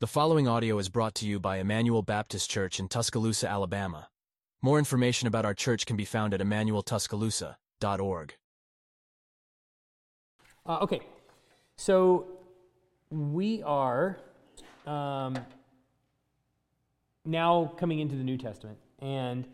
[0.00, 4.08] The following audio is brought to you by Emmanuel Baptist Church in Tuscaloosa, Alabama.
[4.62, 8.34] More information about our church can be found at emmanueltuscaloosa.org.
[10.64, 11.00] Uh, okay,
[11.76, 12.28] so
[13.10, 14.16] we are
[14.86, 15.36] um,
[17.26, 19.46] now coming into the New Testament, and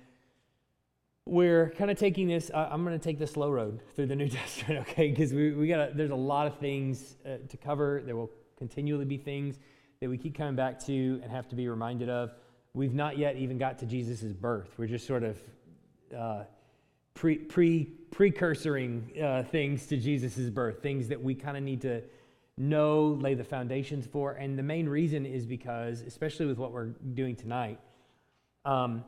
[1.25, 2.53] we're kind of taking this.
[2.55, 5.11] Uh, I'm going to take the slow road through the New Testament, okay?
[5.11, 8.01] Because we, we got there's a lot of things uh, to cover.
[8.07, 9.59] There will continually be things
[10.01, 12.33] that we keep coming back to and have to be reminded of.
[12.75, 14.75] We've not yet even got to Jesus' birth.
[14.77, 15.39] We're just sort of
[16.17, 16.45] uh,
[17.15, 22.03] pre, pre, precursoring uh, things to Jesus' birth, things that we kind of need to
[22.59, 24.33] know, lay the foundations for.
[24.33, 27.81] And the main reason is because, especially with what we're doing tonight,
[28.65, 29.05] um,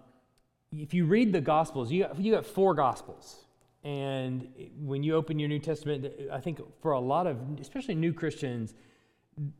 [0.72, 3.44] if you read the Gospels, you got, you got four Gospels.
[3.84, 4.48] And
[4.80, 8.74] when you open your New Testament, I think for a lot of, especially new Christians,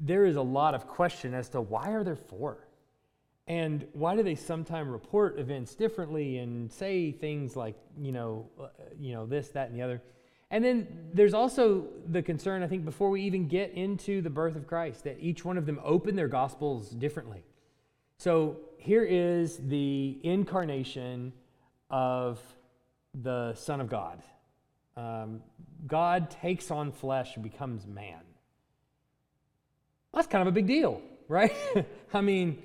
[0.01, 2.69] there is a lot of question as to why are there four?
[3.47, 8.67] And why do they sometimes report events differently and say things like, you know, uh,
[9.01, 10.03] you know, this, that, and the other?
[10.51, 14.57] And then there's also the concern, I think, before we even get into the birth
[14.57, 17.43] of Christ, that each one of them open their gospels differently.
[18.19, 21.33] So here is the incarnation
[21.91, 22.41] of
[23.15, 24.23] the Son of God.
[24.97, 25.41] Um,
[25.87, 28.21] God takes on flesh and becomes man.
[30.19, 31.55] That's kind of a big deal, right?
[32.13, 32.61] I mean,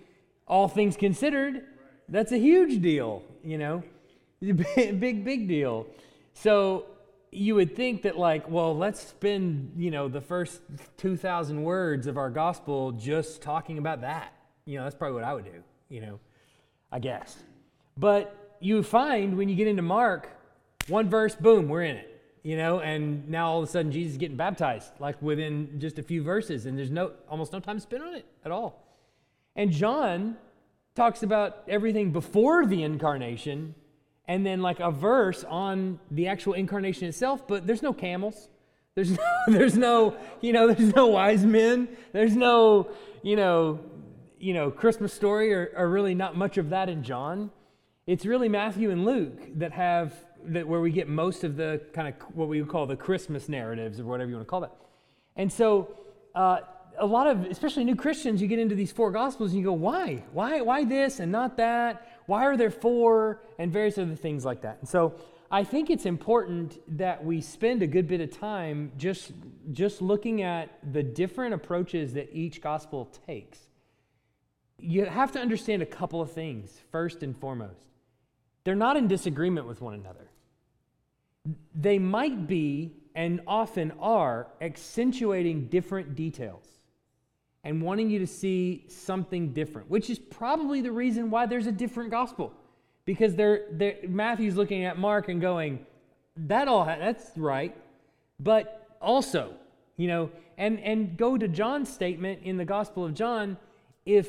[0.47, 1.61] all things considered,
[2.09, 3.83] that's a huge deal, you know?
[4.41, 5.85] Big, big, deal.
[6.33, 6.87] So
[7.31, 10.61] you would think that, like, well, let's spend, you know, the first
[10.97, 14.33] 2,000 words of our gospel just talking about that.
[14.65, 16.19] You know, that's probably what I would do, you know,
[16.91, 17.37] I guess.
[17.95, 20.27] But you find when you get into Mark,
[20.87, 22.12] one verse, boom, we're in it
[22.43, 25.97] you know, and now all of a sudden Jesus is getting baptized, like within just
[25.97, 28.85] a few verses, and there's no almost no time spent on it at all.
[29.55, 30.37] And John
[30.93, 33.75] talks about everything before the incarnation,
[34.27, 38.49] and then like a verse on the actual incarnation itself, but there's no camels.
[38.95, 41.87] There's no, there's no, you know, there's no wise men.
[42.11, 42.89] There's no,
[43.21, 43.79] you know,
[44.37, 47.51] you know, Christmas story or, or really not much of that in John.
[48.05, 50.13] It's really Matthew and Luke that have
[50.47, 53.49] that where we get most of the kind of what we would call the Christmas
[53.49, 54.75] narratives or whatever you want to call that.
[55.35, 55.95] And so,
[56.35, 56.59] uh,
[56.99, 59.73] a lot of, especially new Christians, you get into these four Gospels and you go,
[59.73, 60.23] why?
[60.31, 62.07] Why, why this and not that?
[62.27, 63.41] Why are there four?
[63.57, 64.77] And various other things like that.
[64.79, 65.15] And so,
[65.49, 69.33] I think it's important that we spend a good bit of time just,
[69.71, 73.59] just looking at the different approaches that each gospel takes.
[74.79, 77.85] You have to understand a couple of things, first and foremost.
[78.63, 80.27] They're not in disagreement with one another
[81.75, 86.67] they might be and often are accentuating different details
[87.63, 91.71] and wanting you to see something different, which is probably the reason why there's a
[91.71, 92.53] different gospel.
[93.05, 95.85] Because they're, they're, Matthew's looking at Mark and going,
[96.35, 97.75] that all that's right,
[98.39, 99.53] but also,
[99.97, 103.57] you know, and and go to John's statement in the Gospel of John,
[104.05, 104.27] if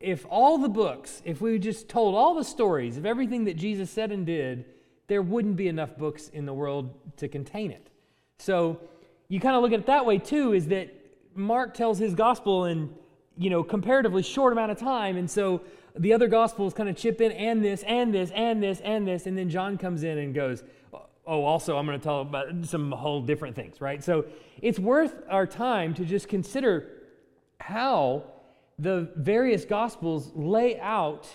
[0.00, 3.90] if all the books, if we just told all the stories of everything that Jesus
[3.90, 4.66] said and did,
[5.06, 7.88] there wouldn't be enough books in the world to contain it.
[8.38, 8.80] So
[9.28, 10.92] you kind of look at it that way too, is that
[11.34, 12.94] Mark tells his gospel in,
[13.36, 15.16] you know, comparatively short amount of time.
[15.16, 15.62] And so
[15.96, 19.26] the other gospels kind of chip in and this and this and this and this.
[19.26, 20.62] And then John comes in and goes,
[21.26, 24.02] oh, also, I'm going to tell about some whole different things, right?
[24.02, 24.26] So
[24.60, 26.90] it's worth our time to just consider
[27.60, 28.24] how
[28.78, 31.28] the various gospels lay out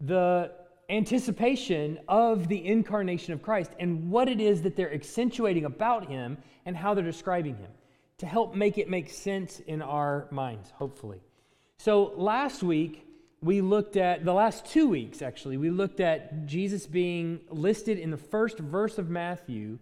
[0.00, 0.52] the
[0.88, 6.38] anticipation of the incarnation of Christ and what it is that they're accentuating about him
[6.64, 7.70] and how they're describing him
[8.18, 11.20] to help make it make sense in our minds, hopefully.
[11.78, 13.04] So last week,
[13.40, 18.10] we looked at the last two weeks actually, we looked at Jesus being listed in
[18.10, 19.78] the first verse of Matthew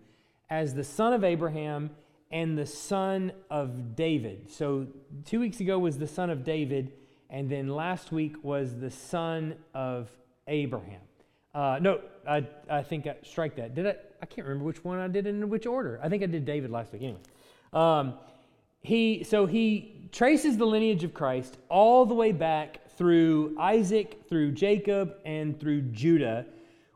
[0.51, 1.91] as the son of Abraham
[2.31, 4.51] and the son of David.
[4.51, 4.89] So
[5.25, 6.93] two weeks ago was the son of David,
[7.31, 10.11] and then last week was the son of
[10.47, 11.01] Abraham.
[11.57, 13.75] Uh, no, I, I think I strike that.
[13.75, 13.95] Did I?
[14.21, 15.99] I can't remember which one I did in which order.
[16.03, 17.01] I think I did David last week.
[17.03, 17.19] Anyway,
[17.73, 18.13] um,
[18.83, 24.53] he so he traces the lineage of Christ all the way back through Isaac, through
[24.53, 26.45] Jacob, and through Judah,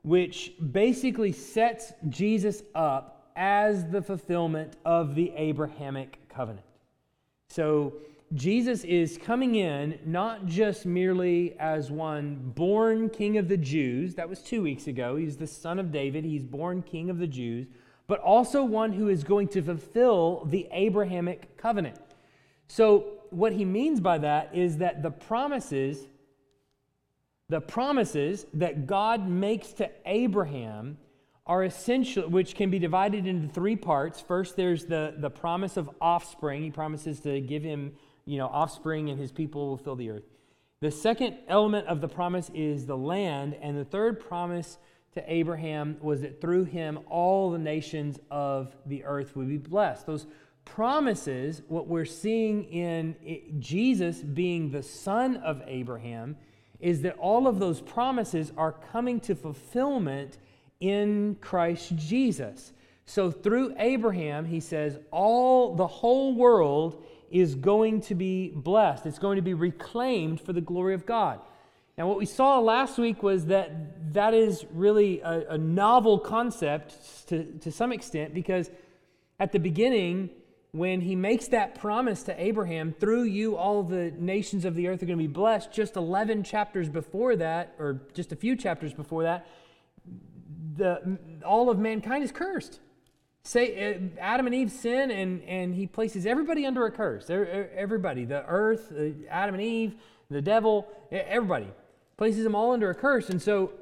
[0.02, 6.66] which basically sets Jesus up as the fulfillment of the Abrahamic covenant.
[7.48, 7.94] So
[8.34, 14.28] Jesus is coming in not just merely as one born king of the Jews, that
[14.28, 15.16] was two weeks ago.
[15.16, 17.66] He's the son of David, he's born king of the Jews,
[18.06, 21.98] but also one who is going to fulfill the Abrahamic covenant.
[22.68, 26.06] So what he means by that is that the promises,
[27.48, 30.98] the promises that God makes to Abraham
[31.46, 34.20] are essential, which can be divided into three parts.
[34.20, 36.62] First, there's the, the promise of offspring.
[36.62, 37.92] He promises to give him,
[38.30, 40.22] you know, offspring and his people will fill the earth.
[40.80, 43.56] The second element of the promise is the land.
[43.60, 44.78] And the third promise
[45.14, 50.06] to Abraham was that through him all the nations of the earth would be blessed.
[50.06, 50.28] Those
[50.64, 53.16] promises, what we're seeing in
[53.58, 56.36] Jesus being the son of Abraham,
[56.78, 60.38] is that all of those promises are coming to fulfillment
[60.78, 62.72] in Christ Jesus.
[63.06, 69.06] So through Abraham, he says, all the whole world is going to be blessed.
[69.06, 71.40] It's going to be reclaimed for the glory of God.
[71.96, 77.28] Now, what we saw last week was that that is really a, a novel concept
[77.28, 78.70] to, to some extent because
[79.38, 80.30] at the beginning,
[80.72, 85.02] when he makes that promise to Abraham, through you all the nations of the earth
[85.02, 88.94] are going to be blessed, just 11 chapters before that, or just a few chapters
[88.94, 89.46] before that,
[90.76, 92.80] the, all of mankind is cursed.
[93.42, 97.30] Say, uh, Adam and Eve sin, and, and he places everybody under a curse.
[97.30, 99.94] Everybody, the earth, uh, Adam and Eve,
[100.30, 101.68] the devil, everybody,
[102.16, 103.30] places them all under a curse.
[103.30, 103.72] And so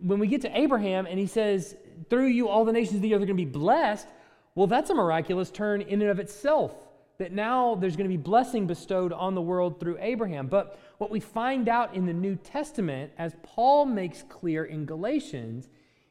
[0.00, 1.76] when we get to Abraham and he says,
[2.08, 4.08] through you all the nations of the earth are going to be blessed,
[4.54, 6.74] well, that's a miraculous turn in and of itself.
[7.18, 10.46] That now there's going to be blessing bestowed on the world through Abraham.
[10.46, 15.68] But what we find out in the New Testament, as Paul makes clear in Galatians,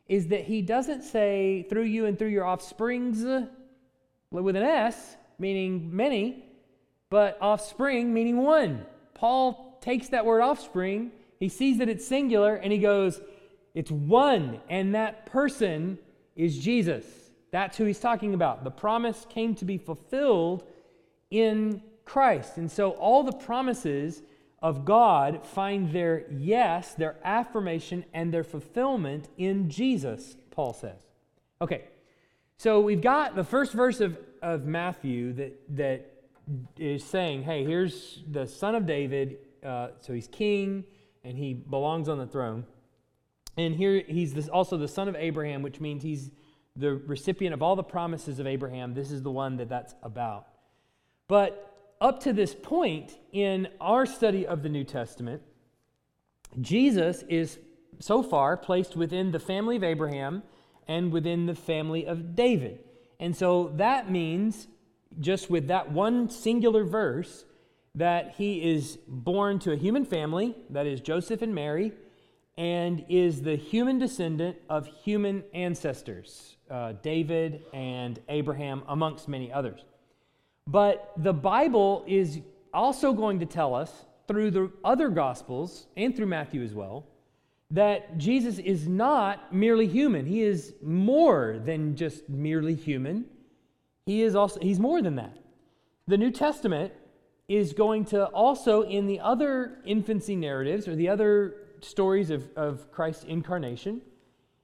[0.07, 3.23] is that he doesn't say through you and through your offsprings
[4.31, 6.45] with an S, meaning many,
[7.09, 8.85] but offspring, meaning one.
[9.13, 13.21] Paul takes that word offspring, he sees that it's singular, and he goes,
[13.73, 15.99] It's one, and that person
[16.35, 17.05] is Jesus.
[17.51, 18.63] That's who he's talking about.
[18.63, 20.63] The promise came to be fulfilled
[21.31, 22.57] in Christ.
[22.57, 24.21] And so all the promises
[24.59, 31.01] of God find their yes, their affirmation, and their fulfillment in Jesus, Paul says.
[31.61, 31.85] Okay,
[32.57, 36.13] so we've got the first verse of, of Matthew that, that
[36.77, 39.37] is saying, hey, here's the son of David.
[39.63, 40.83] Uh, so he's king
[41.23, 42.65] and he belongs on the throne.
[43.57, 46.31] And here he's this, also the son of Abraham, which means he's
[46.75, 48.93] the recipient of all the promises of Abraham.
[48.93, 50.47] This is the one that that's about.
[51.27, 51.66] But
[51.99, 55.41] up to this point in our study of the New Testament,
[56.61, 57.59] Jesus is
[57.99, 60.43] so far placed within the family of Abraham
[60.87, 62.79] and within the family of David.
[63.19, 64.67] And so that means,
[65.19, 67.45] just with that one singular verse,
[67.95, 71.93] that he is born to a human family, that is Joseph and Mary,
[72.57, 79.83] and is the human descendant of human ancestors, uh, David and Abraham, amongst many others.
[80.67, 82.39] But the Bible is
[82.73, 83.91] also going to tell us
[84.27, 87.07] through the other Gospels and through Matthew as well
[87.71, 90.25] that Jesus is not merely human.
[90.25, 93.25] He is more than just merely human.
[94.05, 95.37] He is also he's more than that.
[96.07, 96.93] The New Testament
[97.49, 102.91] is going to also in the other infancy narratives or the other stories of, of
[102.91, 104.01] Christ's incarnation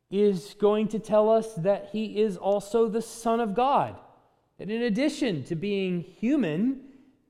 [0.10, 3.98] is going to tell us that he is also the Son of God.
[4.60, 6.82] And in addition to being human,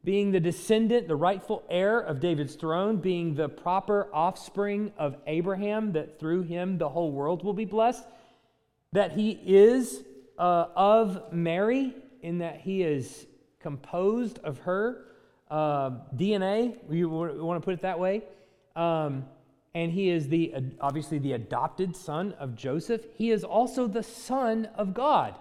[0.04, 5.94] being the descendant, the rightful heir of David's throne, being the proper offspring of Abraham,
[5.94, 8.06] that through him the whole world will be blessed,
[8.92, 10.03] that he is
[10.38, 13.27] uh, of Mary, in that he is
[13.60, 15.06] composed of her
[15.50, 18.24] uh, DNA, you want to put it that way.
[18.75, 19.25] Um,
[19.75, 23.06] and he is the obviously the adopted son of Joseph.
[23.15, 25.36] He is also the son of God.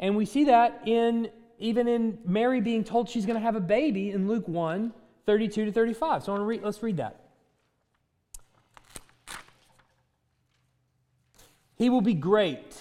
[0.00, 3.60] And we see that in even in Mary being told she's going to have a
[3.60, 4.92] baby in Luke 1
[5.26, 6.24] 32 to 35.
[6.24, 7.20] So I want to read, let's read that.
[11.76, 12.76] He will be great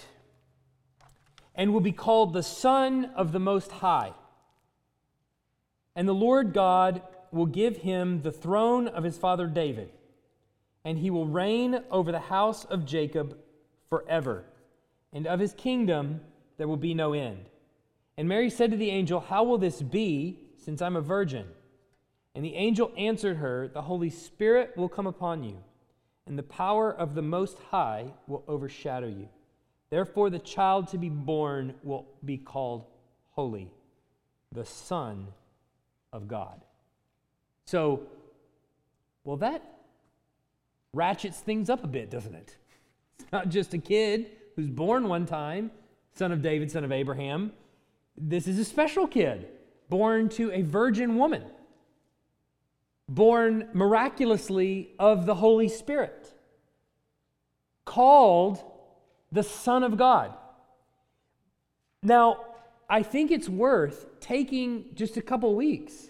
[1.53, 4.13] and will be called the Son of the Most High.
[5.95, 9.91] And the Lord God will give him the throne of his father David,
[10.85, 13.37] and he will reign over the house of Jacob
[13.89, 14.45] forever,
[15.11, 16.21] and of his kingdom
[16.57, 17.49] there will be no end.
[18.17, 21.45] And Mary said to the angel, How will this be, since I'm a virgin?
[22.35, 25.57] And the angel answered her, The Holy Spirit will come upon you,
[26.25, 29.29] and the power of the Most High will overshadow you.
[29.89, 32.85] Therefore, the child to be born will be called
[33.31, 33.71] Holy,
[34.51, 35.27] the Son
[36.11, 36.61] of God.
[37.65, 38.03] So,
[39.23, 39.63] well, that
[40.93, 42.57] ratchets things up a bit, doesn't it?
[43.19, 45.71] It's not just a kid who's born one time
[46.17, 47.51] son of David, son of Abraham.
[48.17, 49.47] This is a special kid
[49.89, 51.43] born to a virgin woman.
[53.09, 56.33] born miraculously of the Holy Spirit,
[57.85, 58.61] called
[59.31, 60.35] the Son of God.
[62.03, 62.45] Now,
[62.89, 66.07] I think it's worth taking just a couple weeks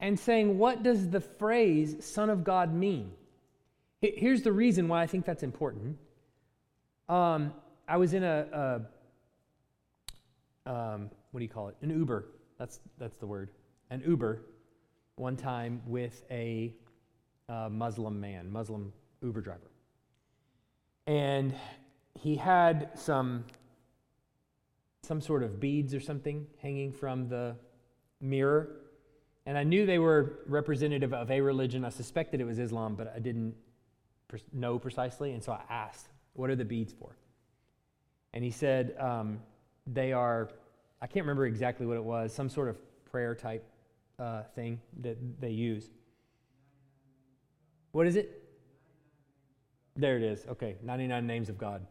[0.00, 3.12] and saying, what does the phrase Son of God mean?
[4.00, 5.98] Here's the reason why I think that's important.
[7.08, 7.52] Um,
[7.88, 8.80] I was in a, a
[10.68, 11.76] um, what do you call it?
[11.82, 12.26] An Uber.
[12.58, 13.50] That's, that's the word.
[13.90, 14.42] An Uber
[15.16, 16.74] one time with a
[17.48, 19.70] uh, Muslim man, Muslim Uber driver.
[21.06, 21.54] And
[22.14, 23.44] he had some,
[25.02, 27.56] some sort of beads or something hanging from the
[28.20, 28.76] mirror.
[29.46, 31.84] And I knew they were representative of a religion.
[31.84, 33.54] I suspected it was Islam, but I didn't
[34.52, 35.32] know precisely.
[35.32, 37.16] And so I asked, What are the beads for?
[38.34, 39.40] And he said, um,
[39.92, 40.50] They are,
[41.00, 43.64] I can't remember exactly what it was, some sort of prayer type
[44.18, 45.90] uh, thing that they use.
[47.92, 48.42] What is it?
[49.96, 50.46] There it is.
[50.48, 51.84] Okay, 99 names of God.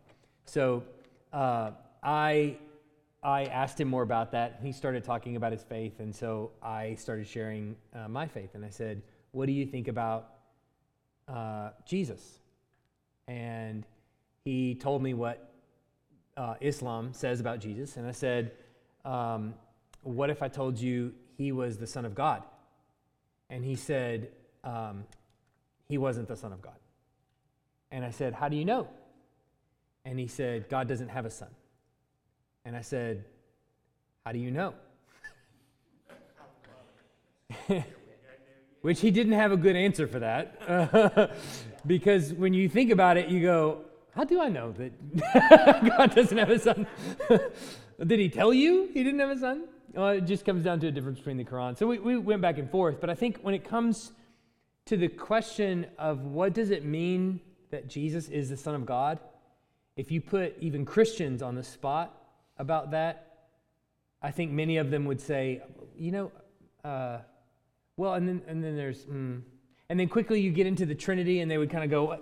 [0.46, 0.84] So
[1.34, 1.72] uh,
[2.04, 2.58] I
[3.24, 4.60] I asked him more about that.
[4.62, 8.52] He started talking about his faith, and so I started sharing uh, my faith.
[8.54, 9.02] And I said,
[9.32, 10.36] "What do you think about
[11.28, 12.40] uh, Jesus?"
[13.28, 13.86] And
[14.46, 15.47] he told me what
[16.38, 18.52] uh, Islam says about Jesus, and I said,
[19.04, 19.56] um,
[20.04, 22.44] "What if I told you he was the Son of God.
[23.50, 24.30] And he said,
[24.64, 25.04] um,
[25.88, 26.76] He wasn't the Son of God.
[27.92, 28.88] And I said, How do you know?
[30.04, 31.50] And he said, God doesn't have a son.
[32.66, 33.24] And I said,
[34.26, 34.74] How do you know?
[38.82, 41.36] Which he didn't have a good answer for that.
[41.88, 43.82] because when you think about it, you go,
[44.18, 46.88] How do I know that God doesn't have a son?
[48.04, 49.66] Did he tell you he didn't have a son?
[49.94, 51.78] Well, it just comes down to a difference between the Quran.
[51.78, 54.14] So we, we went back and forth, but I think when it comes
[54.86, 59.20] to the question of what does it mean that Jesus is the Son of God,
[59.96, 62.20] if you put even Christians on the spot
[62.58, 63.50] about that,
[64.24, 65.62] I think many of them would say,
[65.96, 66.32] you know,
[66.84, 67.20] uh,
[67.98, 69.44] well, and then and then there's, mm.
[69.90, 72.20] and then quickly you get into the Trinity, and they would kind of go,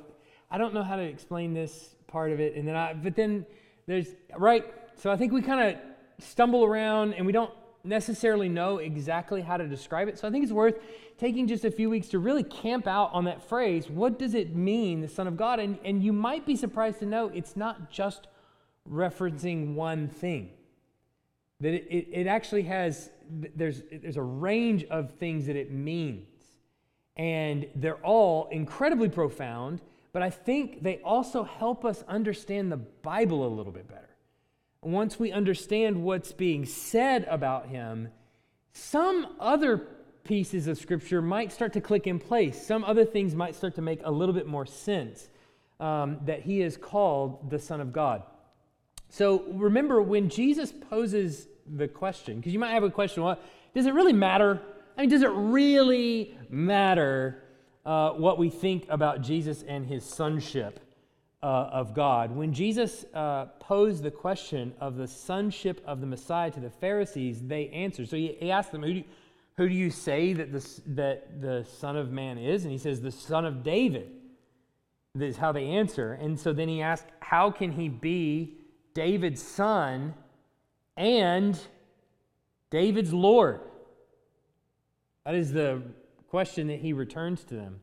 [0.55, 3.45] I don't know how to explain this part of it, and then I, but then
[3.87, 4.07] there's
[4.37, 4.63] right.
[4.95, 7.51] So I think we kind of stumble around and we don't
[7.83, 10.17] necessarily know exactly how to describe it.
[10.17, 10.75] So I think it's worth
[11.17, 13.89] taking just a few weeks to really camp out on that phrase.
[13.89, 15.59] What does it mean, the Son of God?
[15.59, 18.27] And, and you might be surprised to know it's not just
[18.89, 20.51] referencing one thing.
[21.59, 26.29] That it, it, it actually has, there's, there's a range of things that it means.
[27.17, 29.81] And they're all incredibly profound,
[30.15, 34.05] but I think they also help us understand the Bible a little bit better
[34.85, 38.09] once we understand what's being said about him,
[38.71, 39.87] some other
[40.23, 42.65] pieces of scripture might start to click in place.
[42.65, 45.27] Some other things might start to make a little bit more sense
[45.79, 48.23] um, that he is called the Son of God.
[49.09, 53.39] So remember, when Jesus poses the question, because you might have a question, well,
[53.73, 54.61] does it really matter?
[54.97, 57.43] I mean, does it really matter
[57.85, 60.79] uh, what we think about Jesus and his sonship?
[61.45, 62.35] uh, of God.
[62.35, 67.39] When Jesus uh, posed the question of the sonship of the Messiah to the Pharisees,
[67.39, 68.09] they answered.
[68.09, 69.03] So he, he asked them, who do, you,
[69.55, 72.63] who do you say that the, that the Son of Man is?
[72.63, 74.09] And he says, The Son of David.
[75.13, 76.13] This is how they answer.
[76.13, 78.57] And so then he asked, How can he be
[78.95, 80.15] David's son
[80.97, 81.59] and
[82.71, 83.61] David's Lord?
[85.25, 85.83] That is the
[86.35, 87.79] question that he returns to them.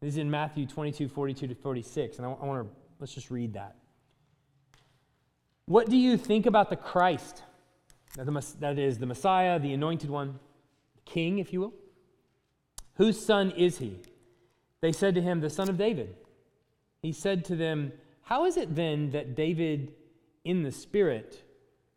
[0.00, 2.16] This is in Matthew 22, 42 to 46.
[2.16, 3.76] And I, I want to Let's just read that.
[5.66, 7.44] What do you think about the Christ?
[8.16, 10.40] That is the Messiah, the anointed one,
[11.04, 11.74] king, if you will.
[12.94, 14.00] Whose son is he?
[14.80, 16.16] They said to him, The son of David.
[17.02, 17.92] He said to them,
[18.22, 19.92] How is it then that David
[20.44, 21.44] in the Spirit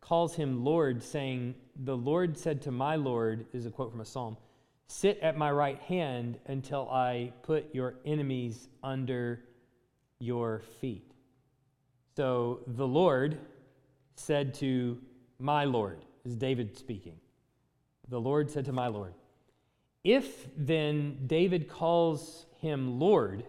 [0.00, 4.04] calls him Lord, saying, The Lord said to my Lord, is a quote from a
[4.04, 4.36] psalm,
[4.88, 9.40] Sit at my right hand until I put your enemies under
[10.18, 11.10] your feet.
[12.16, 13.38] So the Lord
[14.14, 14.98] said to
[15.38, 17.16] my Lord, is David speaking.
[18.08, 19.12] The Lord said to my Lord,
[20.04, 23.44] If then David calls him Lord,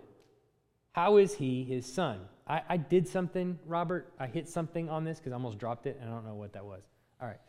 [0.91, 2.20] how is he his son?
[2.48, 4.12] I, I did something, Robert.
[4.20, 6.53] I hit something on this because I almost dropped it, and I don't know what
[6.53, 6.84] that was.
[7.22, 7.39] All right.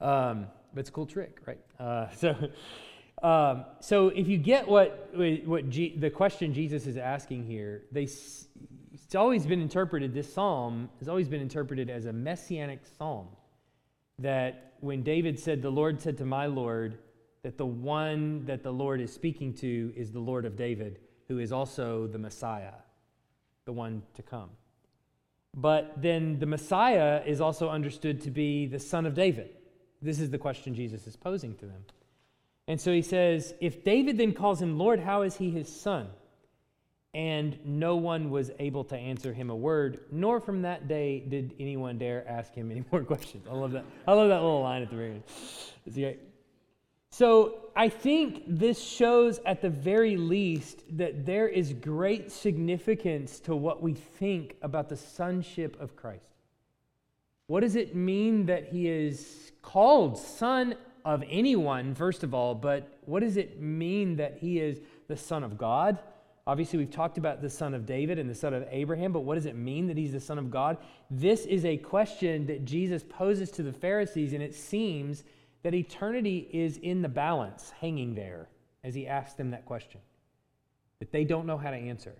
[0.00, 1.60] Um, but it's a cool trick, right?
[1.78, 2.36] Uh, so.
[3.22, 8.02] Um, so if you get what, what G, the question Jesus is asking here, they,
[8.02, 13.28] it's always been interpreted, this psalm has always been interpreted as a messianic psalm.
[14.18, 16.98] That when David said, The Lord said to my Lord,
[17.42, 21.38] that the one that the Lord is speaking to is the Lord of David, who
[21.38, 22.74] is also the Messiah,
[23.64, 24.50] the one to come.
[25.54, 29.50] But then the Messiah is also understood to be the son of David.
[30.00, 31.84] This is the question Jesus is posing to them.
[32.68, 36.08] And so he says, If David then calls him Lord, how is he his son?
[37.14, 41.54] And no one was able to answer him a word, nor from that day did
[41.60, 43.46] anyone dare ask him any more questions.
[43.50, 43.84] I love that.
[44.06, 45.22] I love that little line at the very
[45.96, 46.18] end.
[47.10, 53.54] So I think this shows, at the very least, that there is great significance to
[53.54, 56.24] what we think about the sonship of Christ.
[57.48, 62.98] What does it mean that he is called son of anyone, first of all, but
[63.04, 65.98] what does it mean that he is the son of God?
[66.46, 69.36] Obviously, we've talked about the son of David and the son of Abraham, but what
[69.36, 70.76] does it mean that he's the son of God?
[71.10, 75.24] This is a question that Jesus poses to the Pharisees, and it seems
[75.62, 78.48] that eternity is in the balance, hanging there,
[78.82, 80.00] as he asks them that question,
[80.98, 82.14] that they don't know how to answer.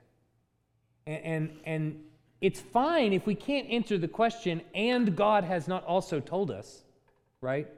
[1.07, 2.05] And, and, and
[2.41, 6.83] it's fine if we can't answer the question and God has not also told us,
[7.41, 7.69] right?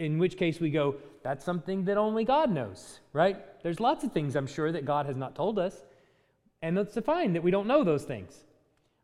[0.00, 3.36] In which case we go, that's something that only God knows, right?
[3.62, 5.76] There's lots of things I'm sure that God has not told us,
[6.62, 8.34] and it's fine that we don't know those things.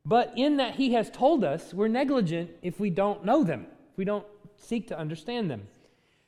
[0.06, 3.98] But in that He has told us, we're negligent if we don't know them, if
[3.98, 4.24] we don't
[4.56, 5.68] seek to understand them.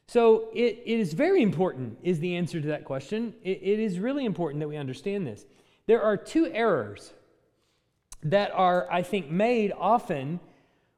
[0.06, 3.32] So it, it is very important, is the answer to that question.
[3.42, 5.46] It, it is really important that we understand this.
[5.86, 7.14] There are two errors
[8.22, 10.40] that are, I think, made often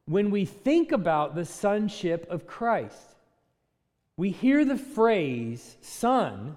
[0.05, 3.10] when we think about the sonship of Christ.
[4.21, 6.55] We hear the phrase son,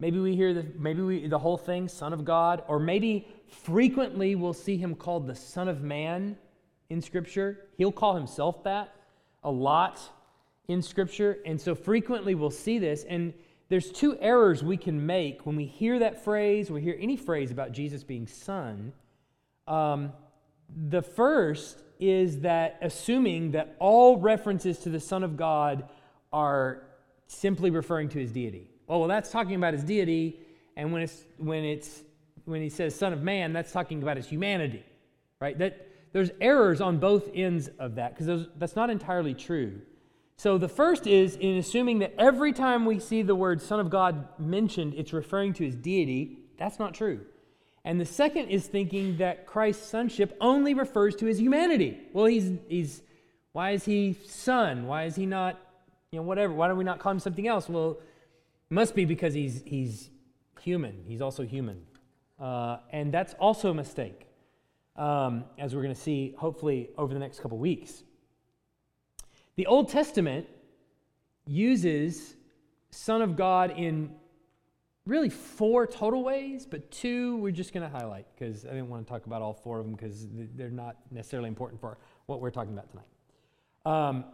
[0.00, 4.34] maybe we hear the, maybe we, the whole thing, Son of God, or maybe frequently
[4.34, 6.36] we'll see him called the Son of Man
[6.90, 7.68] in Scripture.
[7.78, 8.96] He'll call himself that
[9.44, 10.00] a lot
[10.66, 11.38] in Scripture.
[11.46, 13.04] And so frequently we'll see this.
[13.04, 13.32] And
[13.68, 17.52] there's two errors we can make when we hear that phrase, we hear any phrase
[17.52, 18.92] about Jesus being Son.
[19.68, 20.12] Um,
[20.88, 25.88] the first is that assuming that all references to the Son of God
[26.36, 26.82] are
[27.28, 28.70] simply referring to his deity.
[28.90, 30.38] Oh, well, that's talking about his deity,
[30.76, 32.02] and when it's when it's
[32.44, 34.84] when he says Son of Man, that's talking about his humanity,
[35.40, 35.58] right?
[35.58, 39.80] That there's errors on both ends of that because that's not entirely true.
[40.36, 43.88] So the first is in assuming that every time we see the word Son of
[43.88, 46.38] God mentioned, it's referring to his deity.
[46.58, 47.20] That's not true.
[47.82, 51.98] And the second is thinking that Christ's sonship only refers to his humanity.
[52.12, 53.02] Well, he's, he's
[53.52, 54.86] why is he son?
[54.86, 55.58] Why is he not,
[56.16, 56.54] you know, whatever?
[56.54, 57.68] Why don't we not call him something else?
[57.68, 60.08] Well, it must be because he's, he's
[60.62, 61.04] human.
[61.06, 61.82] He's also human.
[62.40, 64.26] Uh, and that's also a mistake,
[64.96, 68.02] um, as we're going to see hopefully over the next couple weeks.
[69.56, 70.46] The Old Testament
[71.46, 72.34] uses
[72.90, 74.10] Son of God in
[75.04, 79.06] really four total ways, but two we're just going to highlight because I didn't want
[79.06, 80.26] to talk about all four of them because
[80.56, 83.06] they're not necessarily important for what we're talking about tonight.
[83.84, 84.24] Um,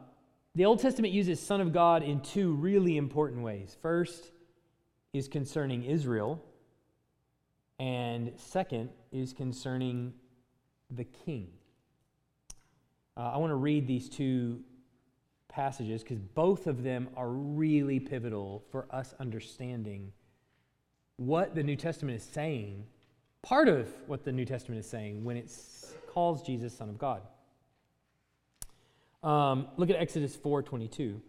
[0.55, 3.77] the Old Testament uses Son of God in two really important ways.
[3.81, 4.33] First
[5.13, 6.43] is concerning Israel,
[7.79, 10.13] and second is concerning
[10.91, 11.49] the king.
[13.17, 14.61] Uh, I want to read these two
[15.49, 20.13] passages because both of them are really pivotal for us understanding
[21.17, 22.85] what the New Testament is saying,
[23.43, 25.51] part of what the New Testament is saying when it
[26.09, 27.23] calls Jesus Son of God.
[29.23, 31.21] Um, look at Exodus 4:22.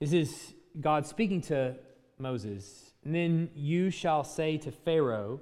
[0.00, 1.76] This is God speaking to
[2.18, 2.92] Moses.
[3.04, 5.40] And then you shall say to Pharaoh,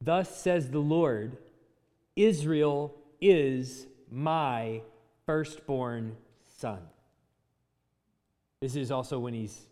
[0.00, 1.36] Thus says the Lord,
[2.16, 4.82] Israel is my
[5.26, 6.16] firstborn
[6.58, 6.80] son.
[8.60, 9.66] This is also when he's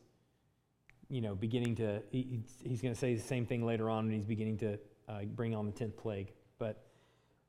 [1.11, 4.15] you know, beginning to, he, he's going to say the same thing later on when
[4.15, 4.79] he's beginning to
[5.09, 6.33] uh, bring on the 10th plague.
[6.59, 6.83] But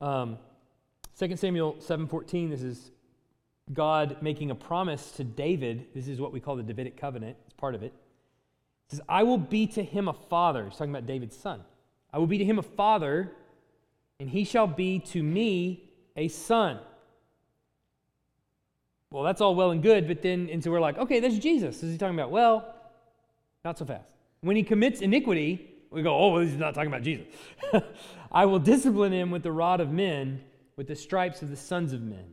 [0.01, 0.39] um,
[1.19, 2.91] 2 Samuel 7.14, this is
[3.73, 5.87] God making a promise to David.
[5.93, 7.37] This is what we call the Davidic covenant.
[7.45, 7.93] It's part of it.
[8.87, 10.65] It says, I will be to him a father.
[10.65, 11.61] He's talking about David's son.
[12.13, 13.31] I will be to him a father,
[14.19, 16.79] and he shall be to me a son.
[19.09, 21.83] Well, that's all well and good, but then, and so we're like, okay, that's Jesus.
[21.83, 22.31] Is he talking about?
[22.31, 22.73] Well,
[23.63, 24.05] not so fast.
[24.41, 27.27] When he commits iniquity, we go, oh, well, he's not talking about Jesus.
[28.31, 30.41] I will discipline him with the rod of men,
[30.77, 32.25] with the stripes of the sons of men.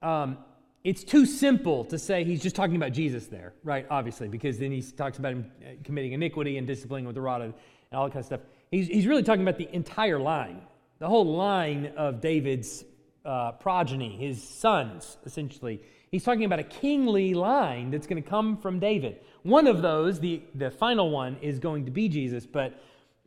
[0.00, 0.38] Um,
[0.84, 3.86] it's too simple to say he's just talking about Jesus there, right?
[3.90, 7.40] Obviously, because then he talks about him uh, committing iniquity and disciplining with the rod
[7.40, 7.54] and
[7.90, 8.40] all that kind of stuff.
[8.70, 10.60] He's, he's really talking about the entire line,
[10.98, 12.84] the whole line of David's
[13.24, 15.80] uh, progeny, his sons, essentially.
[16.10, 19.20] He's talking about a kingly line that's going to come from David.
[19.42, 22.78] One of those, the, the final one, is going to be Jesus, but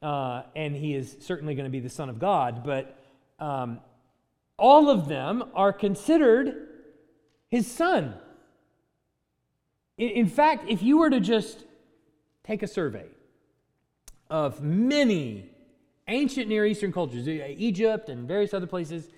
[0.04, 2.63] uh, and he is certainly going to be the Son of God.
[2.63, 3.00] But
[3.39, 3.80] um,
[4.58, 6.66] all of them are considered
[7.50, 8.16] his son.
[9.98, 11.64] In, fact, if you were to just
[12.44, 13.08] take a survey
[14.30, 15.50] of many
[16.08, 19.10] ancient Near Eastern cultures, uh, Egypt and various other places,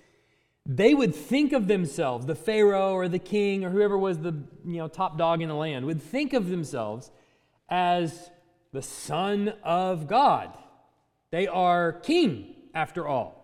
[0.64, 4.32] they would think of themselves, the Pharaoh or the king or whoever was the
[4.64, 7.10] you know, top dog in the land, would think of themselves
[7.68, 8.30] as
[8.72, 10.56] the son of God.
[11.30, 13.40] They are king, after all.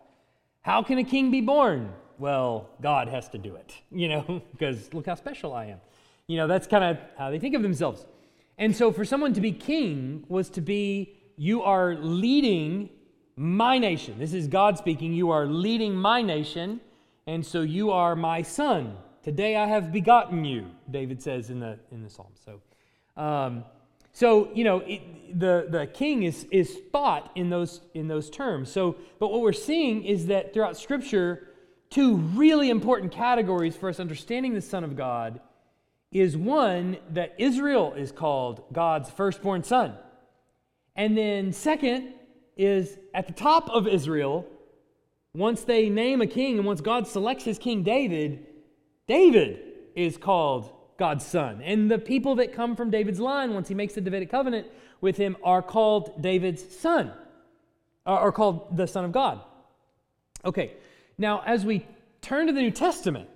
[0.62, 1.92] How can a king be born?
[2.18, 5.81] Well, God has to do it, you know, because look how special I am.
[6.26, 8.05] You know, that's kind of how they think of themselves.
[8.59, 12.88] And so for someone to be king was to be, you are leading
[13.37, 14.18] my nation.
[14.18, 15.12] This is God speaking.
[15.12, 16.81] You are leading my nation,
[17.26, 18.96] and so you are my son.
[19.22, 22.33] Today I have begotten you, David says in the, in the psalm.
[22.44, 22.61] So,
[23.20, 23.64] um,
[24.12, 28.72] so you know, it, the, the king is, is thought in those, in those terms.
[28.72, 31.48] So, but what we're seeing is that throughout Scripture,
[31.96, 35.40] two really important categories for us understanding the Son of God
[36.12, 39.94] is one, that Israel is called God's firstborn son.
[40.94, 42.12] And then, second,
[42.54, 44.44] is at the top of Israel,
[45.32, 48.46] once they name a king and once God selects his king David,
[49.06, 49.59] David
[49.94, 51.62] is called God's son.
[51.62, 54.66] And the people that come from David's line, once he makes the Davidic covenant
[55.00, 57.11] with him, are called David's son,
[58.04, 59.40] are called the Son of God.
[60.44, 60.74] Okay,
[61.18, 61.87] now as we
[62.20, 63.29] turn to the New Testament,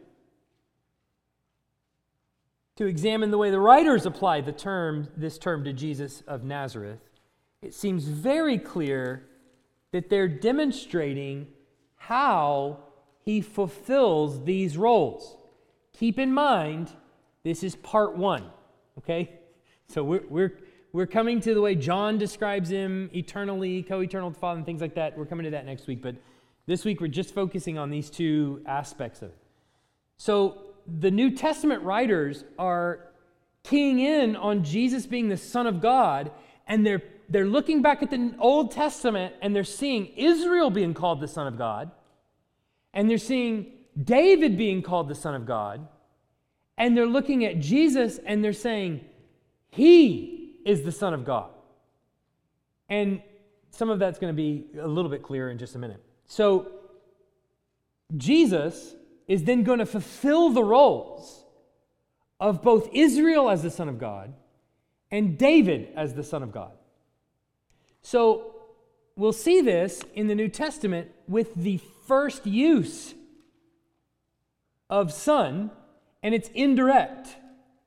[2.77, 7.01] to examine the way the writers apply the term, this term to Jesus of Nazareth,
[7.61, 9.27] it seems very clear
[9.93, 11.47] that they're demonstrating
[11.97, 12.79] how
[13.23, 15.37] he fulfills these roles.
[15.93, 16.91] Keep in mind,
[17.43, 18.47] this is part one,
[18.99, 19.31] okay?
[19.89, 20.59] So we're, we're,
[20.93, 24.65] we're coming to the way John describes him eternally, co eternal with the Father, and
[24.65, 25.19] things like that.
[25.19, 26.17] We're coming to that next week, but
[26.71, 29.37] this week we're just focusing on these two aspects of it.
[30.19, 30.59] So
[31.01, 33.09] the New Testament writers are
[33.65, 36.31] keying in on Jesus being the Son of God,
[36.69, 41.21] and they're, they're looking back at the Old Testament and they're seeing Israel being called
[41.21, 41.91] the Son of God,
[42.95, 45.89] and they're seeing David being called the Son of God,
[46.79, 49.05] and they're looking at Jesus and they're saying,
[49.71, 51.51] He is the Son of God.
[52.89, 53.23] And
[53.73, 56.05] some of that's going to be a little bit clearer in just a minute.
[56.31, 56.69] So,
[58.17, 58.95] Jesus
[59.27, 61.45] is then going to fulfill the roles
[62.39, 64.33] of both Israel as the Son of God
[65.11, 66.71] and David as the Son of God.
[68.03, 68.55] So
[69.17, 73.13] we'll see this in the New Testament with the first use
[74.89, 75.73] of son
[76.23, 77.37] and it's indirect.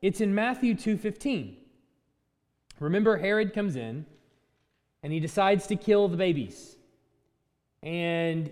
[0.02, 1.56] It's in Matthew 2:15.
[2.82, 4.06] Remember Herod comes in
[5.02, 6.73] and he decides to kill the babies.
[7.84, 8.50] And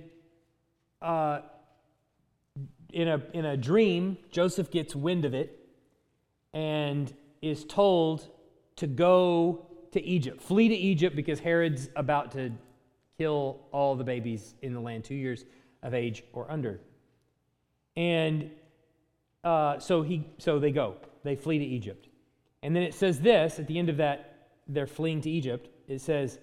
[1.02, 1.40] uh,
[2.92, 5.58] in a, in a dream, Joseph gets wind of it
[6.54, 8.28] and is told
[8.76, 12.52] to go to Egypt, flee to Egypt because Herod's about to
[13.18, 15.46] kill all the babies in the land, two years
[15.82, 16.80] of age or under.
[17.96, 18.52] And
[19.44, 22.08] uh, so, he, so they go, they flee to Egypt.
[22.64, 25.70] And then it says this at the end of that, they're fleeing to Egypt.
[25.88, 26.40] It says,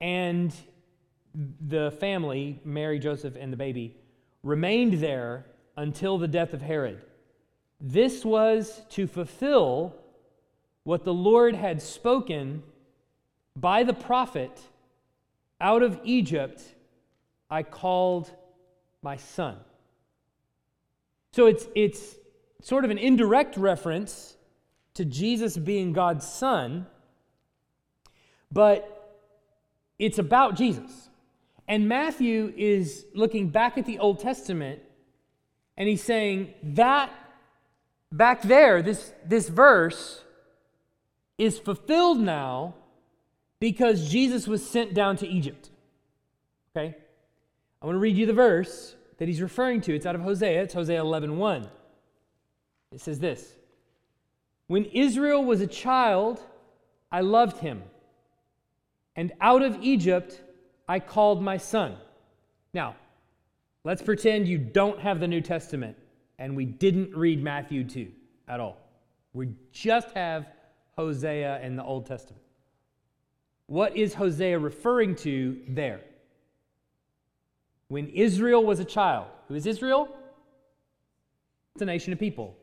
[0.00, 0.54] and
[1.66, 3.96] the family, Mary, Joseph, and the baby,
[4.42, 5.46] remained there
[5.76, 7.02] until the death of Herod.
[7.80, 9.94] This was to fulfill
[10.84, 12.62] what the Lord had spoken
[13.54, 14.58] by the prophet
[15.60, 16.62] out of Egypt,
[17.50, 18.30] I called
[19.02, 19.56] my son.
[21.32, 22.14] So it's, it's
[22.62, 24.36] sort of an indirect reference
[24.94, 26.86] to Jesus being God's son,
[28.50, 28.92] but
[29.98, 31.05] it's about Jesus.
[31.68, 34.80] And Matthew is looking back at the Old Testament
[35.76, 37.12] and he's saying that
[38.10, 40.22] back there, this, this verse
[41.38, 42.74] is fulfilled now
[43.60, 45.70] because Jesus was sent down to Egypt.
[46.74, 46.96] Okay?
[47.82, 49.94] I want to read you the verse that he's referring to.
[49.94, 50.62] It's out of Hosea.
[50.62, 51.68] It's Hosea 11 1.
[52.92, 53.54] It says this
[54.66, 56.40] When Israel was a child,
[57.12, 57.82] I loved him,
[59.14, 60.40] and out of Egypt
[60.88, 61.96] I called my son.
[62.72, 62.96] Now,
[63.86, 65.96] Let's pretend you don't have the New Testament
[66.40, 68.08] and we didn't read Matthew 2
[68.48, 68.78] at all.
[69.32, 70.48] We just have
[70.96, 72.42] Hosea and the Old Testament.
[73.66, 76.00] What is Hosea referring to there?
[77.86, 79.28] When Israel was a child.
[79.46, 80.08] Who is Israel?
[81.76, 82.56] It's a nation of people.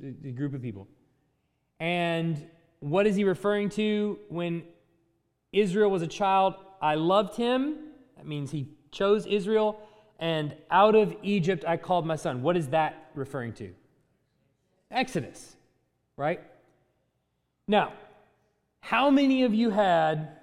[0.00, 0.86] a group of people.
[1.80, 2.40] And
[2.78, 4.62] what is he referring to when
[5.52, 6.54] Israel was a child?
[6.82, 7.76] I loved him.
[8.16, 9.80] That means he chose Israel.
[10.18, 12.42] And out of Egypt I called my son.
[12.42, 13.72] What is that referring to?
[14.90, 15.56] Exodus,
[16.16, 16.40] right?
[17.66, 17.92] Now,
[18.80, 20.36] how many of you had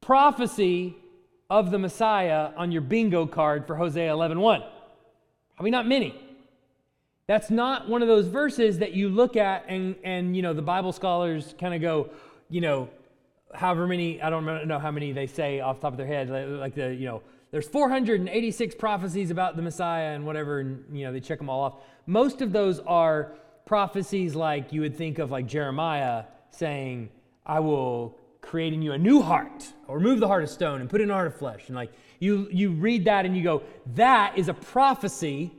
[0.00, 0.96] prophecy
[1.48, 4.64] of the Messiah on your bingo card for Hosea 11:1?
[5.54, 6.18] Probably not many.
[7.26, 10.62] That's not one of those verses that you look at and and you know the
[10.62, 12.10] Bible scholars kind of go,
[12.48, 12.88] you know,
[13.54, 16.30] however many I don't know how many they say off the top of their head,
[16.30, 21.12] like the you know there's 486 prophecies about the Messiah and whatever, and you know
[21.12, 21.76] they check them all off.
[22.06, 23.34] Most of those are
[23.66, 27.10] prophecies like you would think of like Jeremiah saying,
[27.44, 30.88] "I will create in you a new heart, or remove the heart of stone and
[30.88, 33.62] put in heart of flesh." And like you you read that and you go,
[33.94, 35.52] "That is a prophecy."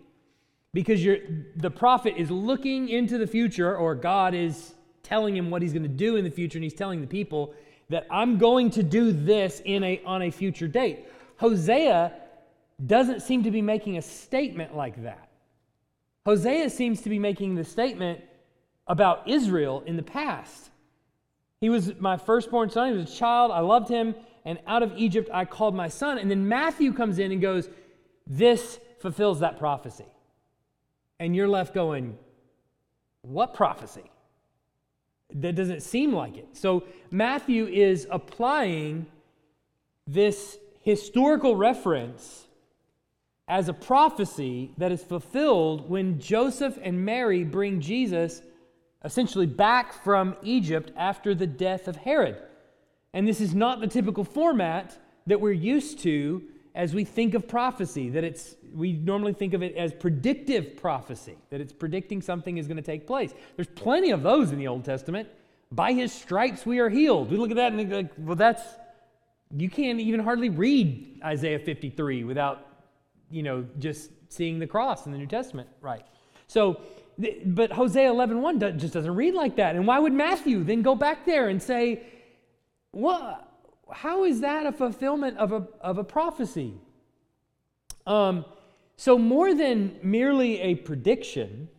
[0.73, 1.19] Because you're,
[1.55, 5.83] the prophet is looking into the future, or God is telling him what he's going
[5.83, 7.53] to do in the future, and he's telling the people
[7.93, 11.05] that I'm going to do this in a, on a future date.
[11.37, 12.11] Hosea
[12.83, 15.29] doesn't seem to be making a statement like that.
[16.25, 18.19] Hosea seems to be making the statement
[18.87, 20.71] about Israel in the past.
[21.61, 24.97] He was my firstborn son, he was a child, I loved him, and out of
[24.97, 26.17] Egypt I called my son.
[26.17, 27.69] And then Matthew comes in and goes,
[28.25, 30.07] This fulfills that prophecy.
[31.19, 32.17] And you're left going,
[33.21, 34.09] What prophecy?
[35.33, 36.47] That doesn't seem like it.
[36.53, 39.07] So Matthew is applying
[40.07, 42.47] this historical reference
[43.47, 48.41] as a prophecy that is fulfilled when Joseph and Mary bring Jesus
[49.03, 52.37] essentially back from Egypt after the death of Herod.
[53.13, 56.41] And this is not the typical format that we're used to
[56.75, 61.37] as we think of prophecy, that it's we normally think of it as predictive prophecy,
[61.51, 63.33] that it's predicting something is going to take place.
[63.55, 65.29] There's plenty of those in the Old Testament.
[65.71, 67.31] By his stripes we are healed.
[67.31, 68.63] We look at that and like, well, that's
[69.55, 72.67] you can't even hardly read Isaiah 53 without,
[73.29, 76.05] you know, just seeing the cross in the New Testament, right?
[76.47, 76.81] So,
[77.45, 79.75] but Hosea 11.1 just doesn't read like that.
[79.75, 82.03] And why would Matthew then go back there and say,
[82.91, 83.52] what,
[83.93, 86.73] how is that a fulfillment of a, of a prophecy?
[88.05, 88.45] Um,
[88.97, 91.69] so, more than merely a prediction,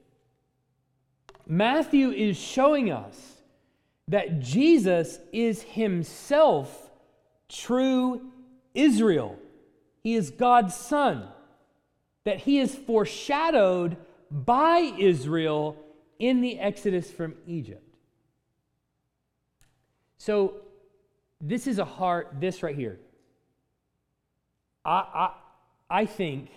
[1.47, 3.43] Matthew is showing us
[4.09, 6.91] that Jesus is himself
[7.49, 8.21] true
[8.75, 9.39] Israel.
[10.03, 11.29] He is God's son,
[12.25, 13.97] that he is foreshadowed
[14.31, 15.77] by Israel
[16.19, 17.97] in the Exodus from Egypt.
[20.19, 20.64] So,
[21.41, 22.99] this is a heart, this right here.
[24.85, 25.33] I, I,
[25.91, 26.51] I think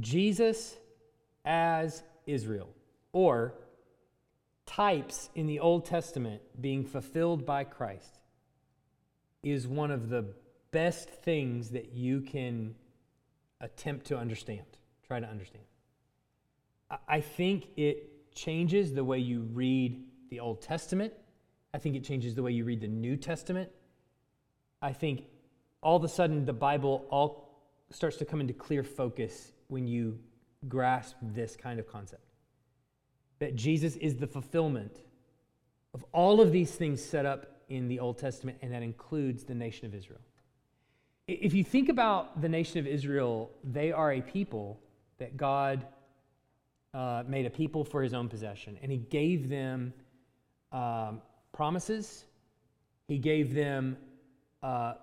[0.00, 0.76] Jesus
[1.44, 2.68] as Israel,
[3.12, 3.54] or
[4.66, 8.18] types in the Old Testament being fulfilled by Christ
[9.42, 10.24] is one of the
[10.70, 12.74] best things that you can
[13.60, 14.64] attempt to understand,
[15.06, 15.64] try to understand.
[17.08, 21.12] I think it changes the way you read the Old Testament.
[21.74, 23.68] I think it changes the way you read the New Testament.
[24.80, 25.24] I think
[25.82, 27.58] all of a sudden the Bible all
[27.90, 30.20] starts to come into clear focus when you
[30.68, 32.22] grasp this kind of concept.
[33.40, 35.02] That Jesus is the fulfillment
[35.94, 39.54] of all of these things set up in the Old Testament, and that includes the
[39.54, 40.20] nation of Israel.
[41.26, 44.80] If you think about the nation of Israel, they are a people
[45.18, 45.86] that God
[46.92, 49.92] uh, made a people for his own possession, and he gave them
[50.70, 51.20] um,
[51.54, 52.24] promises,
[53.08, 53.96] he gave them
[54.62, 54.94] uh,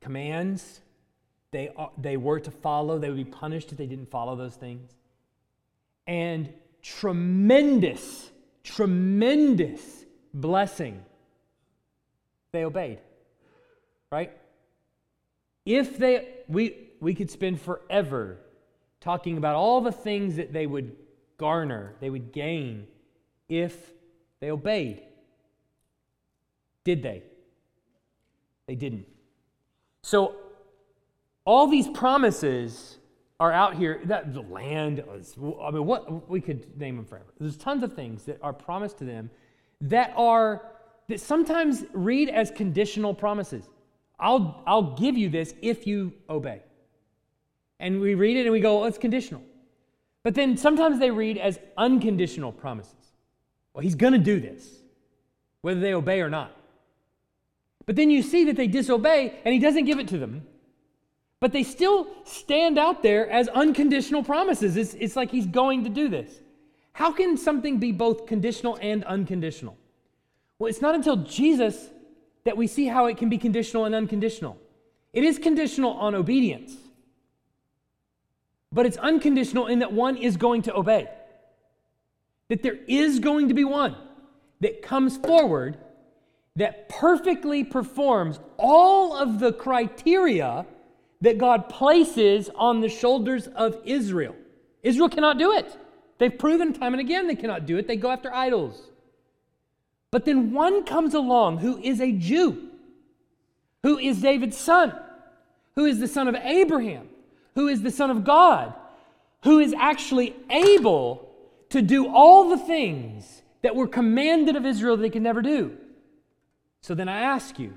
[0.00, 0.80] commands.
[1.50, 4.90] They, they were to follow, they would be punished if they didn't follow those things.
[6.06, 8.30] And tremendous,
[8.64, 11.04] tremendous blessing
[12.52, 12.98] they obeyed.
[14.10, 14.32] Right?
[15.64, 18.38] If they, we, we could spend forever
[19.00, 20.96] talking about all the things that they would
[21.36, 22.86] garner, they would gain
[23.48, 23.92] if
[24.40, 25.02] they obeyed.
[26.88, 27.22] Did they?
[28.66, 29.04] They didn't.
[30.02, 30.36] So,
[31.44, 32.96] all these promises
[33.38, 34.00] are out here.
[34.06, 37.26] That the land, I mean, what we could name them forever.
[37.38, 39.28] There's tons of things that are promised to them
[39.82, 40.62] that are
[41.08, 43.68] that sometimes read as conditional promises.
[44.18, 46.62] I'll, I'll give you this if you obey.
[47.80, 49.42] And we read it and we go, it's conditional.
[50.22, 53.12] But then sometimes they read as unconditional promises.
[53.74, 54.66] Well, he's going to do this,
[55.60, 56.54] whether they obey or not.
[57.88, 60.42] But then you see that they disobey and he doesn't give it to them.
[61.40, 64.76] But they still stand out there as unconditional promises.
[64.76, 66.30] It's, it's like he's going to do this.
[66.92, 69.78] How can something be both conditional and unconditional?
[70.58, 71.88] Well, it's not until Jesus
[72.44, 74.58] that we see how it can be conditional and unconditional.
[75.14, 76.76] It is conditional on obedience,
[78.70, 81.08] but it's unconditional in that one is going to obey.
[82.48, 83.96] That there is going to be one
[84.60, 85.78] that comes forward
[86.58, 90.66] that perfectly performs all of the criteria
[91.20, 94.34] that God places on the shoulders of Israel.
[94.82, 95.76] Israel cannot do it.
[96.18, 97.86] They've proven time and again they cannot do it.
[97.86, 98.80] They go after idols.
[100.10, 102.70] But then one comes along who is a Jew,
[103.84, 104.98] who is David's son,
[105.76, 107.08] who is the son of Abraham,
[107.54, 108.74] who is the son of God,
[109.44, 111.28] who is actually able
[111.68, 115.76] to do all the things that were commanded of Israel that they could never do.
[116.80, 117.74] So then I ask you,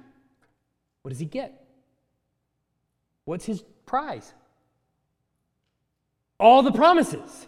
[1.02, 1.66] what does he get?
[3.26, 4.34] What's his prize?
[6.40, 7.48] All the promises.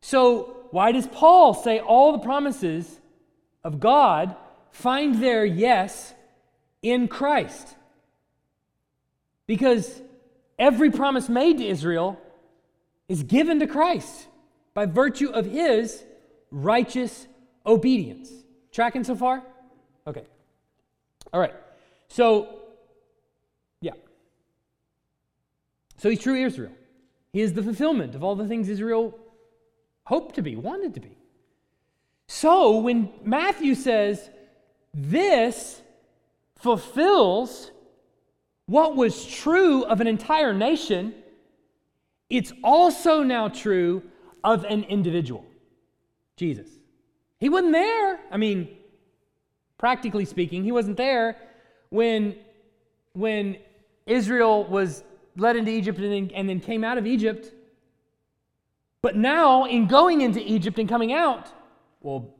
[0.00, 3.00] So, why does Paul say all the promises
[3.64, 4.36] of God
[4.70, 6.14] find their yes
[6.82, 7.74] in Christ?
[9.46, 10.00] Because
[10.58, 12.20] every promise made to Israel
[13.08, 14.28] is given to Christ
[14.74, 16.04] by virtue of his
[16.50, 17.26] righteous
[17.66, 18.30] obedience.
[18.70, 19.42] Tracking so far?
[20.06, 20.24] Okay.
[21.32, 21.54] All right.
[22.08, 22.60] So,
[23.80, 23.92] yeah.
[25.96, 26.72] So he's true Israel.
[27.32, 29.18] He is the fulfillment of all the things Israel
[30.04, 31.18] hoped to be, wanted to be.
[32.26, 34.30] So when Matthew says,
[34.94, 35.82] this
[36.56, 37.70] fulfills
[38.66, 41.14] what was true of an entire nation,
[42.28, 44.02] it's also now true
[44.44, 45.44] of an individual,
[46.36, 46.68] Jesus.
[47.38, 48.20] He wasn't there.
[48.30, 48.77] I mean,
[49.78, 51.36] practically speaking, he wasn't there
[51.90, 52.36] when,
[53.12, 53.56] when
[54.06, 55.04] Israel was
[55.36, 57.52] led into Egypt and then, and then came out of Egypt.
[59.00, 61.48] But now, in going into Egypt and coming out,
[62.00, 62.34] well,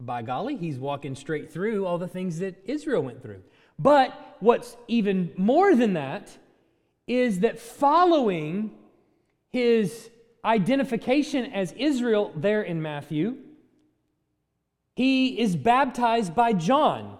[0.00, 3.42] by golly, he's walking straight through all the things that Israel went through.
[3.78, 6.36] But what's even more than that
[7.06, 8.72] is that following
[9.50, 10.10] his
[10.44, 13.36] identification as Israel there in Matthew,
[14.94, 17.18] he is baptized by John.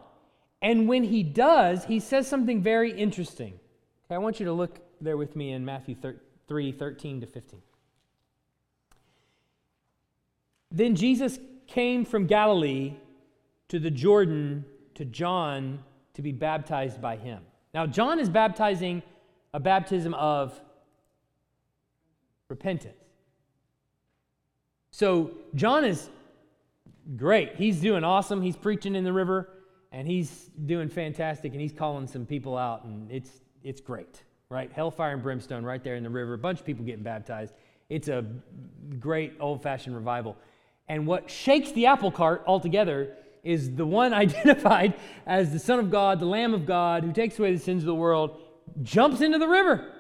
[0.61, 3.55] And when he does, he says something very interesting.
[4.07, 5.97] Okay, I want you to look there with me in Matthew
[6.49, 7.63] 3 13 to 15.
[10.71, 12.95] Then Jesus came from Galilee
[13.69, 15.83] to the Jordan to John
[16.15, 17.43] to be baptized by him.
[17.75, 19.03] Now, John is baptizing
[19.55, 20.59] a baptism of
[22.49, 22.97] repentance.
[24.91, 26.11] So, John is
[27.17, 27.57] great.
[27.57, 28.43] He's doing awesome.
[28.43, 29.49] He's preaching in the river
[29.91, 33.31] and he's doing fantastic and he's calling some people out and it's
[33.63, 34.73] it's great, right?
[34.73, 36.35] Hellfire and brimstone right there in the river.
[36.35, 37.55] A bunch of people getting baptized.
[37.89, 38.25] It's a
[38.99, 40.37] great old-fashioned revival.
[40.89, 44.95] And what shakes the apple cart altogether is the one identified
[45.27, 47.87] as the Son of God, the Lamb of God, who takes away the sins of
[47.87, 48.41] the world,
[48.83, 49.93] jumps into the river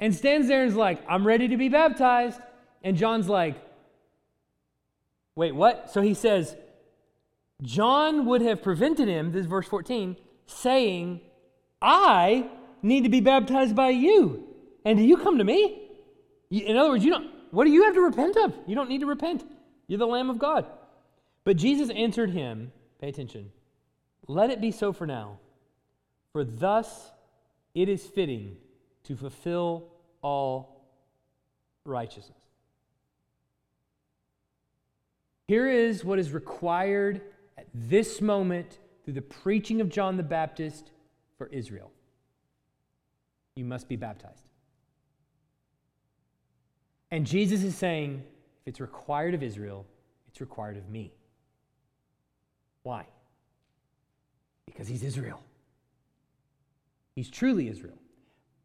[0.00, 2.40] and stands there and is like, I'm ready to be baptized.
[2.82, 3.56] And John's like,
[5.38, 5.88] Wait, what?
[5.92, 6.56] So he says,
[7.62, 11.20] John would have prevented him, this is verse 14, saying,
[11.80, 12.50] I
[12.82, 14.48] need to be baptized by you.
[14.84, 15.90] And do you come to me?
[16.50, 18.52] In other words, you don't, what do you have to repent of?
[18.66, 19.48] You don't need to repent.
[19.86, 20.66] You're the Lamb of God.
[21.44, 23.52] But Jesus answered him, pay attention,
[24.26, 25.38] let it be so for now,
[26.32, 27.12] for thus
[27.76, 28.56] it is fitting
[29.04, 29.84] to fulfill
[30.20, 30.84] all
[31.84, 32.37] righteousness.
[35.48, 37.20] Here is what is required
[37.56, 40.92] at this moment through the preaching of John the Baptist
[41.36, 41.90] for Israel
[43.58, 44.48] you must be baptized.
[47.10, 48.22] And Jesus is saying,
[48.62, 49.84] if it's required of Israel,
[50.28, 51.12] it's required of me.
[52.84, 53.06] Why?
[54.64, 55.42] Because he's Israel.
[57.16, 57.98] He's truly Israel.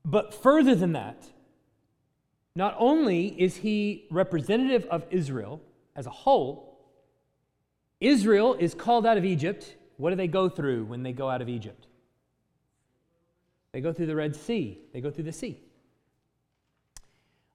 [0.06, 1.26] But further than that,
[2.56, 5.60] not only is he representative of Israel
[5.96, 6.73] as a whole,
[8.00, 9.76] Israel is called out of Egypt.
[9.98, 11.88] What do they go through when they go out of Egypt?
[13.72, 15.60] They go through the Red Sea, they go through the sea.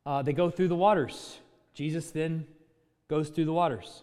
[0.04, 1.38] Uh, they go through the waters.
[1.74, 2.46] Jesus then
[3.08, 4.02] goes through the waters.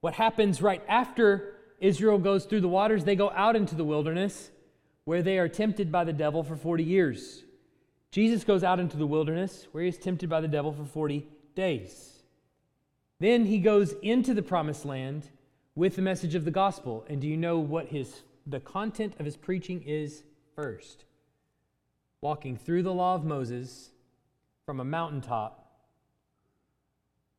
[0.00, 3.04] What happens right after Israel goes through the waters?
[3.04, 4.50] They go out into the wilderness
[5.04, 7.44] where they are tempted by the devil for 40 years.
[8.10, 11.26] Jesus goes out into the wilderness where he is tempted by the devil for 40
[11.54, 12.22] days.
[13.18, 15.28] Then he goes into the promised land
[15.78, 17.04] with the message of the gospel.
[17.08, 20.24] And do you know what his the content of his preaching is
[20.56, 21.04] first?
[22.20, 23.90] Walking through the law of Moses
[24.66, 25.64] from a mountaintop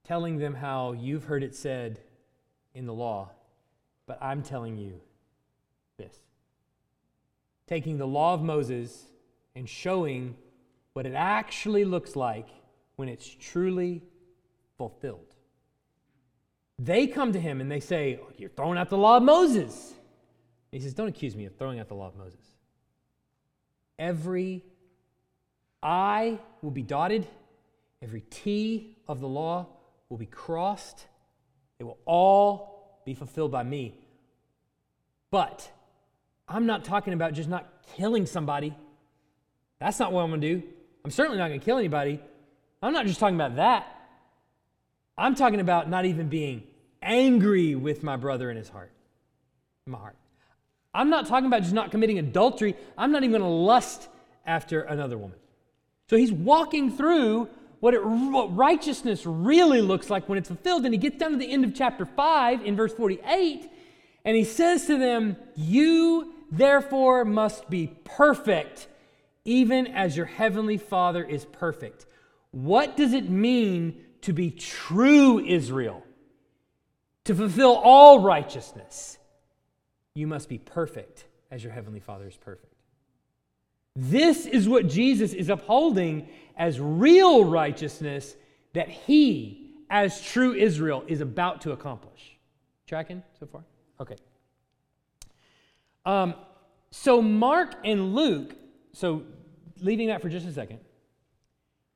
[0.06, 2.00] telling them how you've heard it said
[2.74, 3.30] in the law,
[4.08, 5.02] but I'm telling you
[5.98, 6.16] this.
[7.68, 9.04] Taking the law of Moses
[9.54, 10.38] and showing
[10.94, 12.48] what it actually looks like
[12.96, 14.02] when it's truly
[14.78, 15.36] fulfilled.
[16.80, 19.94] They come to him and they say, You're throwing out the law of Moses.
[20.72, 22.40] he says, Don't accuse me of throwing out the law of Moses.
[24.00, 24.64] Every
[25.84, 27.28] I will be dotted,
[28.02, 29.68] every T of the law
[30.08, 31.06] will be crossed.
[31.80, 33.96] It will all be fulfilled by me.
[35.32, 35.70] But
[36.48, 38.76] I'm not talking about just not killing somebody.
[39.80, 40.64] That's not what I'm going to do.
[41.04, 42.22] I'm certainly not going to kill anybody.
[42.82, 43.96] I'm not just talking about that.
[45.18, 46.64] I'm talking about not even being
[47.02, 48.92] angry with my brother in his heart,
[49.86, 50.16] in my heart.
[50.94, 52.76] I'm not talking about just not committing adultery.
[52.98, 54.10] I'm not even going to lust
[54.46, 55.38] after another woman.
[56.10, 60.86] So he's walking through what, it, what righteousness really looks like when it's fulfilled.
[60.86, 63.70] And he gets down to the end of chapter 5 in verse 48,
[64.26, 68.88] and he says to them, You therefore must be perfect,
[69.46, 72.06] even as your heavenly Father is perfect.
[72.52, 76.04] What does it mean to be true Israel?
[77.30, 79.20] To fulfill all righteousness,
[80.16, 82.74] you must be perfect as your heavenly Father is perfect.
[83.96, 86.28] This is what Jesus is upholding
[86.58, 88.36] as real righteousness
[88.74, 92.36] that he, as true Israel, is about to accomplish.
[92.88, 93.64] Tracking so far?
[94.02, 94.16] Okay.
[96.08, 96.34] Um,
[96.90, 98.56] so, Mark and Luke,
[98.92, 99.22] so
[99.80, 100.80] leaving that for just a second,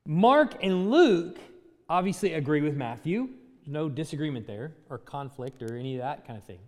[0.05, 1.39] Mark and Luke
[1.89, 3.29] obviously agree with Matthew.
[3.68, 6.59] No disagreement there, or conflict, or any of that kind of thing.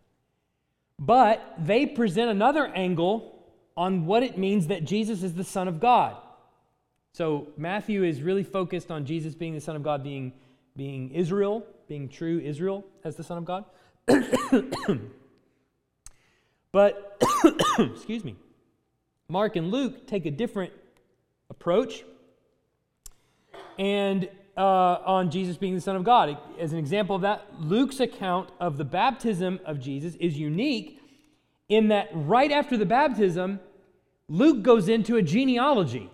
[0.99, 3.43] But they present another angle
[3.75, 6.15] on what it means that Jesus is the Son of God.
[7.11, 10.33] So Matthew is really focused on Jesus being the Son of God, being,
[10.75, 13.65] being Israel, being true Israel as the Son of God.
[16.71, 17.21] but,
[17.79, 18.35] excuse me,
[19.27, 20.71] Mark and Luke take a different
[21.49, 22.03] approach
[23.77, 24.61] and uh,
[25.05, 26.37] on Jesus being the Son of God.
[26.59, 31.01] As an example of that, Luke's account of the baptism of Jesus is unique
[31.69, 33.59] in that right after the baptism,
[34.29, 36.09] Luke goes into a genealogy.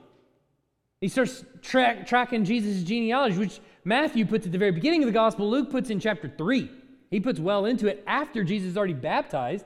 [1.02, 5.14] He starts tra- tracking Jesus' genealogy, which Matthew puts at the very beginning of the
[5.14, 6.70] gospel, Luke puts in chapter 3.
[7.10, 9.66] He puts well into it after Jesus is already baptized.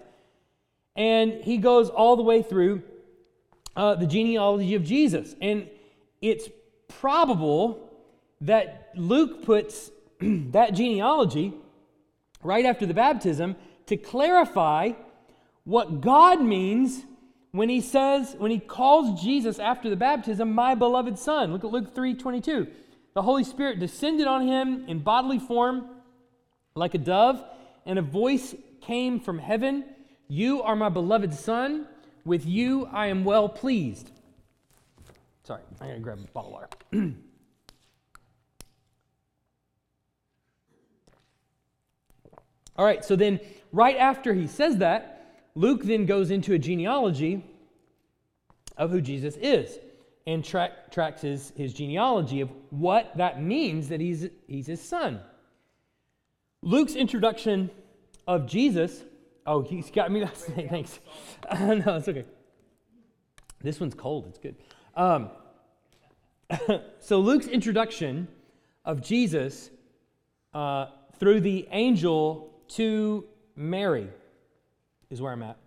[0.95, 2.81] And he goes all the way through
[3.75, 5.35] uh, the genealogy of Jesus.
[5.41, 5.67] And
[6.21, 6.49] it's
[6.87, 7.89] probable
[8.41, 11.53] that Luke puts that genealogy
[12.43, 13.55] right after the baptism
[13.87, 14.91] to clarify
[15.63, 17.03] what God means
[17.51, 21.53] when he says, when he calls Jesus after the baptism, my beloved son.
[21.53, 22.67] Look at Luke 3 22.
[23.13, 25.87] The Holy Spirit descended on him in bodily form
[26.75, 27.41] like a dove,
[27.85, 29.85] and a voice came from heaven
[30.27, 31.87] You are my beloved son.
[32.25, 34.11] With you I am well pleased.
[35.43, 37.15] Sorry, I gotta grab a bottle of water.
[42.75, 43.39] All right, so then
[43.71, 45.15] right after he says that,
[45.55, 47.43] Luke then goes into a genealogy
[48.77, 49.79] of who Jesus is
[50.27, 55.21] and track, tracks his, his genealogy of what that means that he's, he's his son.
[56.61, 57.69] Luke's introduction
[58.27, 59.03] of Jesus,
[59.45, 60.69] oh, he's got me, last name.
[60.69, 60.99] thanks.
[61.47, 62.25] Uh, no, it's okay.
[63.61, 64.55] This one's cold, it's good.
[64.95, 65.29] Um,
[66.99, 68.27] so, Luke's introduction
[68.83, 69.69] of Jesus
[70.55, 70.87] uh,
[71.19, 74.09] through the angel to Mary
[75.09, 75.57] is where I'm at,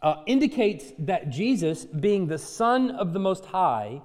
[0.00, 4.02] uh, indicates that Jesus, being the Son of the Most High,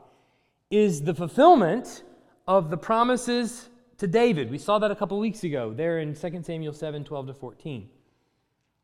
[0.70, 2.04] is the fulfillment
[2.48, 4.52] of the promises to David.
[4.52, 7.90] We saw that a couple weeks ago there in 2 Samuel 7 12 to 14.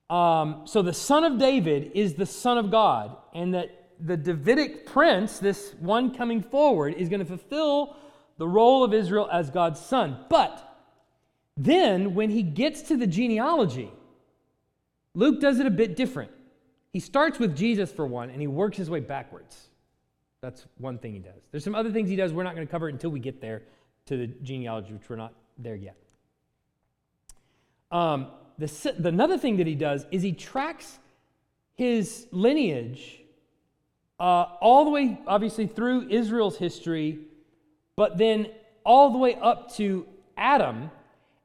[0.10, 4.86] Um, so the Son of David is the Son of God, and that the Davidic
[4.86, 7.96] prince, this one coming forward, is going to fulfill
[8.38, 10.18] the role of Israel as God's son.
[10.30, 10.73] But
[11.56, 13.92] then, when he gets to the genealogy,
[15.14, 16.32] Luke does it a bit different.
[16.92, 19.70] He starts with Jesus for one, and he works his way backwards.
[20.42, 21.42] That's one thing he does.
[21.52, 23.40] There's some other things he does we're not going to cover it until we get
[23.40, 23.64] there
[24.08, 25.96] to the genealogy, which we're not there yet.
[27.92, 28.28] Um,
[28.58, 31.00] the, the, another thing that he does is he tracks
[31.76, 33.22] his lineage
[34.20, 37.20] uh, all the way, obviously, through Israel's history,
[37.96, 38.48] but then
[38.84, 40.92] all the way up to Adam,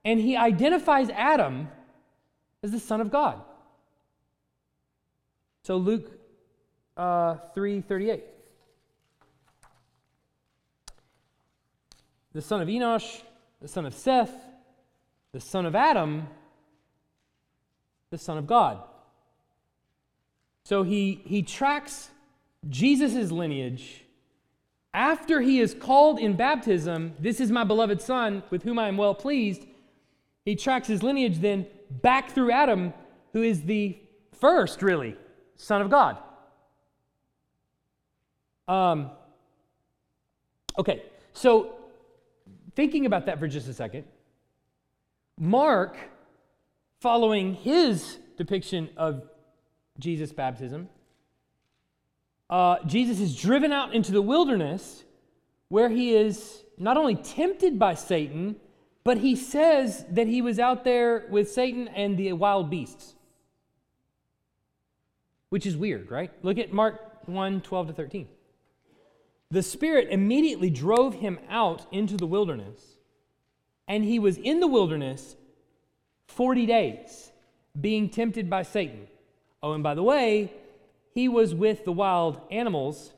[0.08, 1.68] and he identifies Adam
[2.62, 3.42] as the Son of God.
[5.64, 6.18] So Luke
[6.96, 8.22] uh, 3:38.
[12.32, 13.20] The son of Enosh,
[13.60, 14.34] the son of Seth,
[15.32, 16.26] the son of Adam,
[18.08, 18.82] the son of God.
[20.64, 22.08] So he, he tracks
[22.66, 24.04] Jesus' lineage
[24.94, 28.96] after he is called in baptism, This is my beloved son with whom I am
[28.96, 29.66] well pleased.
[30.48, 32.94] He tracks his lineage then back through Adam,
[33.34, 33.98] who is the
[34.40, 35.14] first, really,
[35.56, 36.16] son of God.
[38.66, 39.10] Um,
[40.78, 41.02] okay,
[41.34, 41.74] so
[42.74, 44.04] thinking about that for just a second,
[45.38, 45.98] Mark,
[47.02, 49.28] following his depiction of
[49.98, 50.88] Jesus' baptism,
[52.48, 55.04] uh, Jesus is driven out into the wilderness
[55.68, 58.56] where he is not only tempted by Satan,
[59.08, 63.14] but he says that he was out there with Satan and the wild beasts.
[65.48, 66.30] Which is weird, right?
[66.42, 68.28] Look at Mark 1 12 to 13.
[69.50, 72.98] The Spirit immediately drove him out into the wilderness,
[73.86, 75.36] and he was in the wilderness
[76.26, 77.32] 40 days,
[77.80, 79.06] being tempted by Satan.
[79.62, 80.52] Oh, and by the way,
[81.14, 83.14] he was with the wild animals,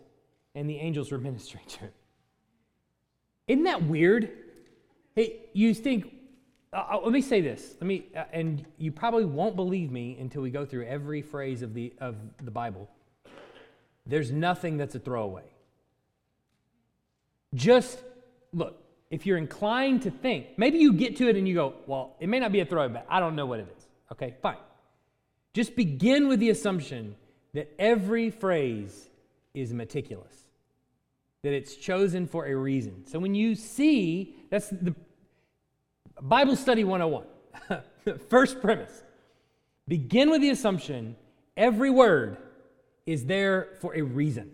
[0.55, 1.93] and the angels were ministering to him.
[3.49, 4.30] Isn't that weird?
[5.14, 6.12] Hey, you think,
[6.72, 7.74] uh, uh, let me say this.
[7.80, 11.62] Let me, uh, and you probably won't believe me until we go through every phrase
[11.62, 12.88] of the, of the Bible.
[14.06, 15.44] There's nothing that's a throwaway.
[17.54, 17.98] Just
[18.52, 22.14] look, if you're inclined to think, maybe you get to it and you go, well,
[22.20, 23.86] it may not be a throwaway, but I don't know what it is.
[24.12, 24.56] Okay, fine.
[25.52, 27.16] Just begin with the assumption
[27.54, 29.08] that every phrase
[29.52, 30.44] is meticulous,
[31.43, 33.07] that it's chosen for a reason.
[33.07, 34.95] So when you see, that's the
[36.20, 37.82] Bible Study 101,
[38.28, 39.03] first premise.
[39.88, 41.16] Begin with the assumption
[41.57, 42.36] every word
[43.07, 44.53] is there for a reason.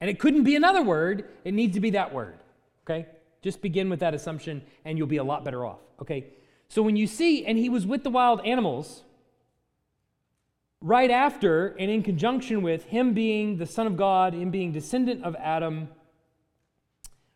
[0.00, 2.38] And it couldn't be another word, it needs to be that word.
[2.84, 3.06] Okay?
[3.42, 5.80] Just begin with that assumption and you'll be a lot better off.
[6.00, 6.26] Okay?
[6.68, 9.02] So when you see, and he was with the wild animals,
[10.80, 15.24] right after and in conjunction with him being the Son of God, him being descendant
[15.24, 15.88] of Adam,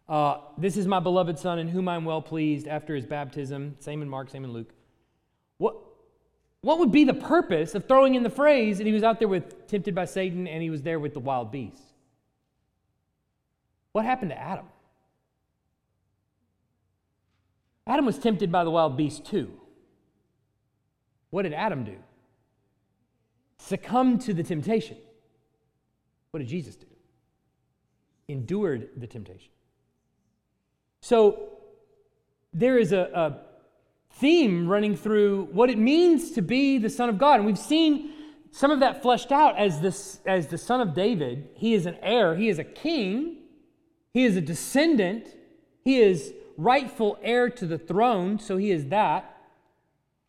[0.08, 3.76] uh, this is my beloved Son in whom I'm well pleased after his baptism.
[3.80, 4.72] Same in Mark, same in Luke.
[5.58, 5.76] What,
[6.60, 9.28] what would be the purpose of throwing in the phrase that he was out there
[9.28, 11.92] with tempted by Satan and he was there with the wild beasts?
[13.92, 14.66] What happened to Adam?
[17.86, 19.50] Adam was tempted by the wild beast too.
[21.30, 21.96] What did Adam do?
[23.66, 24.96] Succumbed to the temptation.
[26.30, 26.86] What did Jesus do?
[28.28, 29.50] Endured the temptation.
[31.00, 31.50] So
[32.52, 33.36] there is a, a
[34.14, 37.36] theme running through what it means to be the Son of God.
[37.36, 38.12] And we've seen
[38.50, 41.48] some of that fleshed out as, this, as the Son of David.
[41.54, 43.38] He is an heir, he is a king,
[44.12, 45.26] he is a descendant,
[45.84, 49.36] he is rightful heir to the throne, so he is that.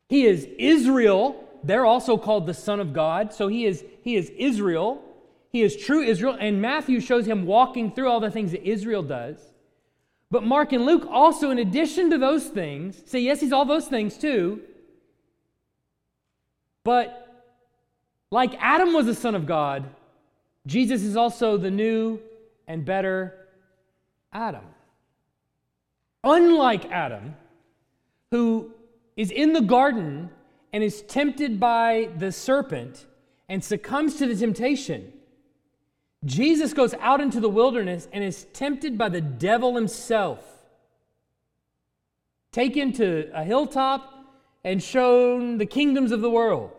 [0.07, 3.33] He is Israel, they're also called the Son of God.
[3.33, 5.01] So he is, he is Israel.
[5.49, 6.37] He is true Israel.
[6.39, 9.37] And Matthew shows him walking through all the things that Israel does.
[10.29, 13.87] But Mark and Luke also, in addition to those things, say, yes, he's all those
[13.87, 14.61] things too.
[16.83, 17.19] But
[18.31, 19.85] like Adam was the Son of God,
[20.65, 22.19] Jesus is also the new
[22.67, 23.47] and better
[24.33, 24.65] Adam.
[26.23, 27.35] Unlike Adam,
[28.31, 28.71] who
[29.15, 30.29] is in the garden
[30.73, 33.05] and is tempted by the serpent
[33.47, 35.13] and succumbs to the temptation.
[36.25, 40.43] Jesus goes out into the wilderness and is tempted by the devil himself.
[42.51, 44.11] Taken to a hilltop
[44.63, 46.71] and shown the kingdoms of the world.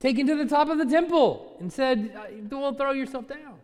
[0.00, 3.58] Taken to the top of the temple and said, uh, Don't throw yourself down.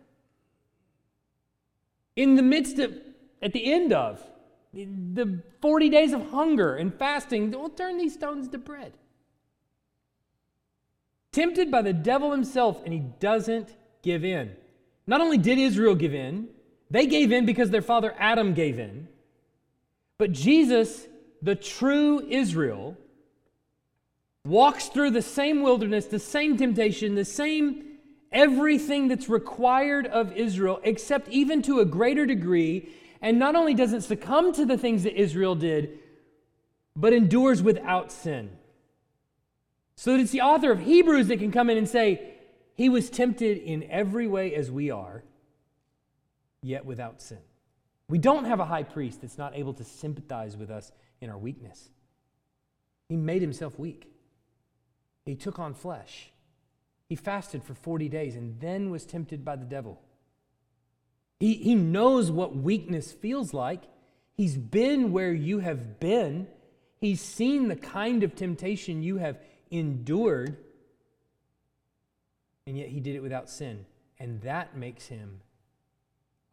[2.15, 2.93] In the midst of,
[3.41, 4.23] at the end of,
[4.85, 8.93] the 40 days of hunger and fasting will turn these stones to bread.
[11.31, 14.55] Tempted by the devil himself, and he doesn't give in.
[15.05, 16.49] Not only did Israel give in,
[16.89, 19.07] they gave in because their father Adam gave in.
[20.17, 21.07] But Jesus,
[21.41, 22.97] the true Israel,
[24.45, 27.83] walks through the same wilderness, the same temptation, the same
[28.31, 32.89] everything that's required of Israel, except even to a greater degree
[33.21, 35.99] and not only doesn't succumb to the things that Israel did,
[36.95, 38.49] but endures without sin.
[39.95, 42.35] So that it's the author of Hebrews that can come in and say,
[42.75, 45.23] He was tempted in every way as we are,
[46.61, 47.39] yet without sin.
[48.09, 51.37] We don't have a high priest that's not able to sympathize with us in our
[51.37, 51.89] weakness.
[53.09, 54.11] He made himself weak.
[55.25, 56.31] He took on flesh.
[57.09, 59.99] He fasted for 40 days and then was tempted by the devil.
[61.39, 63.83] He, he knows what weakness feels like.
[64.35, 66.47] He's been where you have been.
[66.99, 69.37] He's seen the kind of temptation you have
[69.69, 70.57] endured.
[72.65, 73.85] And yet he did it without sin.
[74.19, 75.41] And that makes him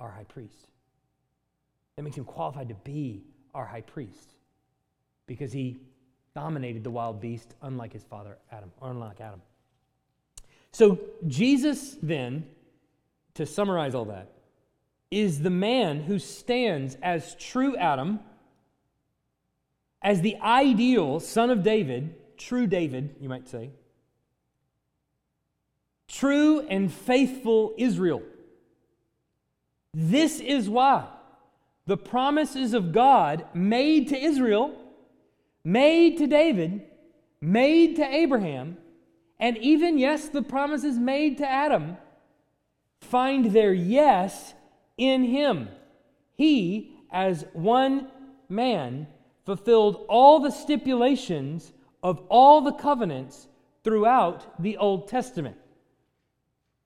[0.01, 0.69] our high priest.
[1.97, 3.25] That makes him qualified to be
[3.55, 4.35] our high priest
[5.27, 5.79] because he
[6.35, 9.41] dominated the wild beast unlike his father Adam, or unlike Adam.
[10.73, 12.47] So Jesus then,
[13.35, 14.34] to summarize all that,
[15.15, 18.19] is the man who stands as true Adam,
[20.03, 23.71] as the ideal son of David, true David, you might say,
[26.09, 28.23] true and faithful Israel.
[29.95, 31.07] This is why
[31.87, 34.75] the promises of God made to Israel,
[35.63, 36.83] made to David,
[37.41, 38.79] made to Abraham,
[39.39, 41.99] and even, yes, the promises made to Adam
[43.01, 44.54] find their yes
[44.97, 45.69] in him.
[46.37, 48.09] He, as one
[48.49, 49.07] man,
[49.45, 51.73] fulfilled all the stipulations
[52.03, 53.49] of all the covenants
[53.83, 55.57] throughout the Old Testament.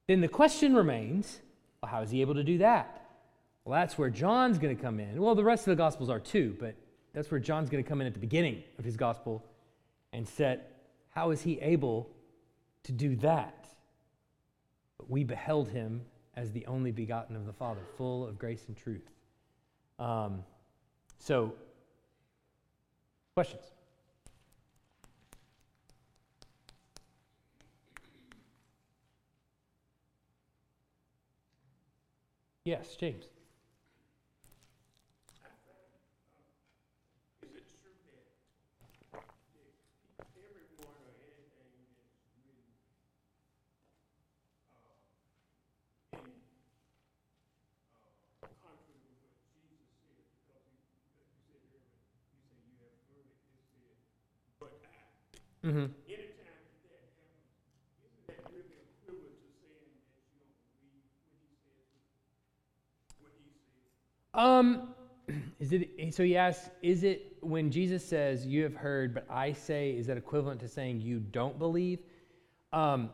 [0.06, 1.40] Then the question remains
[1.82, 3.06] well, how is he able to do that?
[3.64, 5.20] Well, that's where John's going to come in.
[5.20, 6.74] Well, the rest of the Gospels are too, but
[7.12, 9.44] that's where John's going to come in at the beginning of his Gospel
[10.12, 10.78] and set
[11.11, 12.09] how is he able
[12.84, 13.68] to do that?
[14.96, 16.02] But we beheld him
[16.39, 19.11] as the only begotten of the Father, full of grace and truth.
[19.99, 20.45] Um,
[21.18, 21.53] so,
[23.34, 23.64] questions?
[32.64, 33.24] Yes, James.
[55.64, 55.86] Mm-hmm.
[64.34, 64.94] Um,
[65.59, 66.22] is it so?
[66.22, 70.16] He asks, is it when Jesus says, "You have heard, but I say," is that
[70.16, 71.98] equivalent to saying you don't believe?
[72.72, 73.11] Um,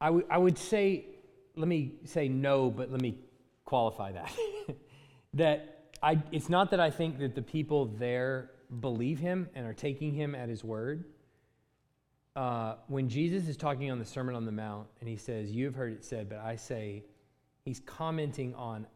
[0.00, 1.06] I, w- I would say,
[1.54, 3.18] let me say no, but let me
[3.64, 4.32] qualify that.
[5.34, 9.74] that I, it's not that I think that the people there believe him and are
[9.74, 11.04] taking him at his word.
[12.34, 15.64] Uh, when Jesus is talking on the Sermon on the Mount and he says, You
[15.64, 17.04] have heard it said, but I say,
[17.64, 18.86] he's commenting on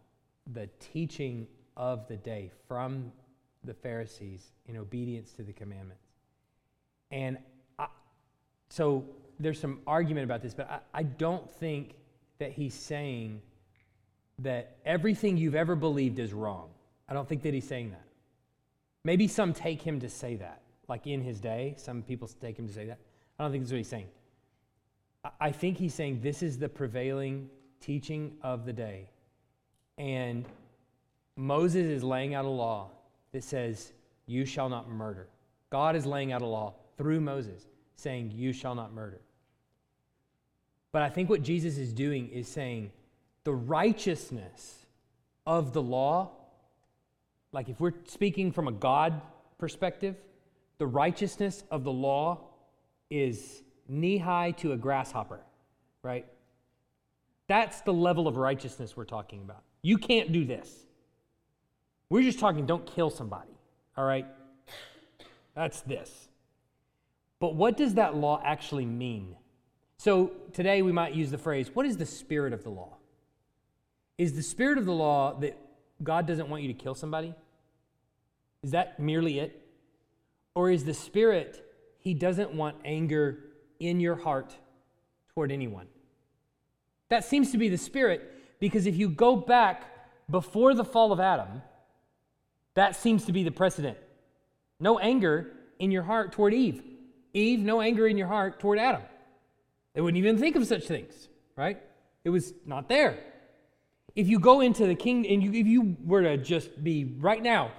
[0.52, 1.46] the teaching
[1.76, 3.12] of the day from
[3.64, 6.04] the Pharisees in obedience to the commandments.
[7.10, 7.38] And
[7.78, 7.86] I,
[8.68, 9.04] so
[9.38, 11.94] there's some argument about this, but I, I don't think
[12.38, 13.40] that he's saying
[14.38, 16.70] that everything you've ever believed is wrong.
[17.10, 18.04] I don't think that he's saying that.
[19.02, 22.68] Maybe some take him to say that, like in his day, some people take him
[22.68, 22.98] to say that.
[23.38, 24.06] I don't think that's what he's saying.
[25.40, 27.50] I think he's saying this is the prevailing
[27.80, 29.10] teaching of the day.
[29.98, 30.46] And
[31.36, 32.90] Moses is laying out a law
[33.32, 33.92] that says,
[34.26, 35.28] You shall not murder.
[35.70, 39.20] God is laying out a law through Moses saying, You shall not murder.
[40.92, 42.92] But I think what Jesus is doing is saying,
[43.44, 44.86] The righteousness
[45.46, 46.30] of the law
[47.52, 49.20] like if we're speaking from a God
[49.58, 50.16] perspective,
[50.78, 52.40] the righteousness of the law
[53.10, 55.40] is knee high to a grasshopper,
[56.02, 56.26] right?
[57.48, 59.62] That's the level of righteousness we're talking about.
[59.82, 60.86] You can't do this.
[62.08, 63.50] We're just talking don't kill somebody,
[63.96, 64.26] all right?
[65.54, 66.28] That's this.
[67.40, 69.36] But what does that law actually mean?
[69.96, 72.96] So today we might use the phrase, what is the spirit of the law?
[74.16, 75.58] Is the spirit of the law that
[76.02, 77.34] God doesn't want you to kill somebody?
[78.62, 79.66] Is that merely it?
[80.54, 81.64] Or is the Spirit,
[81.98, 83.38] He doesn't want anger
[83.78, 84.56] in your heart
[85.34, 85.86] toward anyone?
[87.08, 88.30] That seems to be the Spirit
[88.60, 89.84] because if you go back
[90.28, 91.62] before the fall of Adam,
[92.74, 93.98] that seems to be the precedent.
[94.78, 96.82] No anger in your heart toward Eve.
[97.32, 99.02] Eve, no anger in your heart toward Adam.
[99.94, 101.80] They wouldn't even think of such things, right?
[102.24, 103.18] It was not there.
[104.20, 107.42] If you go into the king, and you, if you were to just be right
[107.42, 107.72] now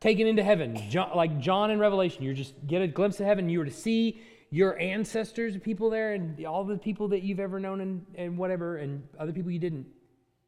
[0.00, 3.48] taken into heaven, John, like John in Revelation, you just get a glimpse of heaven,
[3.48, 4.20] you were to see
[4.50, 8.78] your ancestors, people there, and all the people that you've ever known and, and whatever,
[8.78, 9.86] and other people you didn't.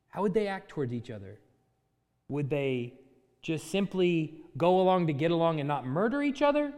[0.09, 1.39] How would they act towards each other?
[2.29, 2.95] Would they
[3.41, 6.73] just simply go along to get along and not murder each other?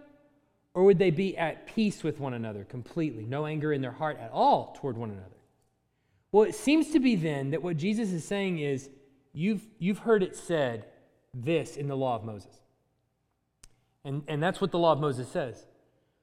[0.74, 4.18] Or would they be at peace with one another completely, no anger in their heart
[4.20, 5.39] at all toward one another?
[6.32, 8.88] Well, it seems to be then that what Jesus is saying is
[9.32, 10.86] you've, you've heard it said
[11.34, 12.54] this in the law of Moses.
[14.04, 15.66] And, and that's what the law of Moses says.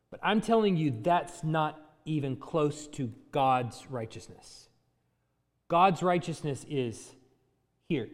[0.09, 4.69] But I'm telling you, that's not even close to God's righteousness.
[5.67, 7.11] God's righteousness is
[7.89, 8.07] here.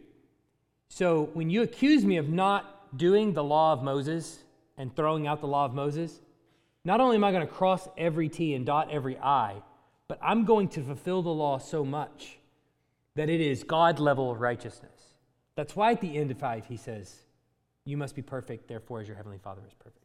[0.88, 4.40] So when you accuse me of not doing the law of Moses
[4.76, 6.20] and throwing out the law of Moses,
[6.84, 9.62] not only am I going to cross every T and dot every I,
[10.14, 12.38] but I'm going to fulfill the law so much
[13.16, 14.92] that it is God level righteousness.
[15.56, 17.12] That's why at the end of 5 he says,
[17.84, 20.04] You must be perfect, therefore, as your heavenly Father is perfect.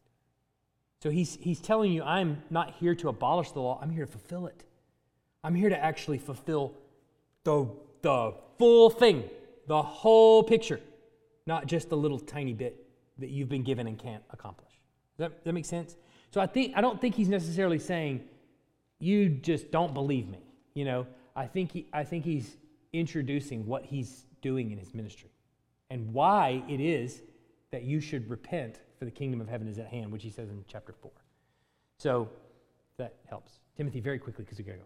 [1.00, 4.10] So he's, he's telling you, I'm not here to abolish the law, I'm here to
[4.10, 4.64] fulfill it.
[5.44, 6.74] I'm here to actually fulfill
[7.44, 7.68] the,
[8.02, 9.30] the full thing,
[9.68, 10.80] the whole picture,
[11.46, 12.84] not just the little tiny bit
[13.18, 14.72] that you've been given and can't accomplish.
[15.16, 15.96] Does that, that make sense?
[16.32, 18.24] So I think I don't think he's necessarily saying
[19.00, 20.38] you just don't believe me.
[20.74, 22.56] You know, I think he, I think he's
[22.92, 25.30] introducing what he's doing in his ministry
[25.90, 27.22] and why it is
[27.72, 30.50] that you should repent for the kingdom of heaven is at hand, which he says
[30.50, 31.10] in chapter 4.
[31.98, 32.28] So
[32.98, 33.52] that helps.
[33.76, 34.84] Timothy, very quickly, because we got to go.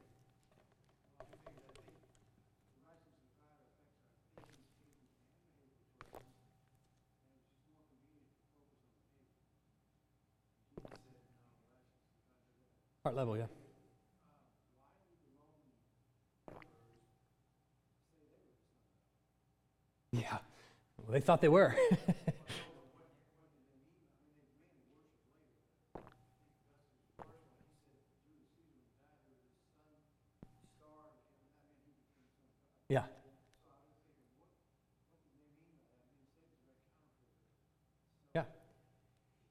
[13.03, 13.45] Heart level, yeah.
[20.15, 20.39] Yeah,
[20.99, 21.75] well, they thought they were.
[32.89, 33.03] yeah.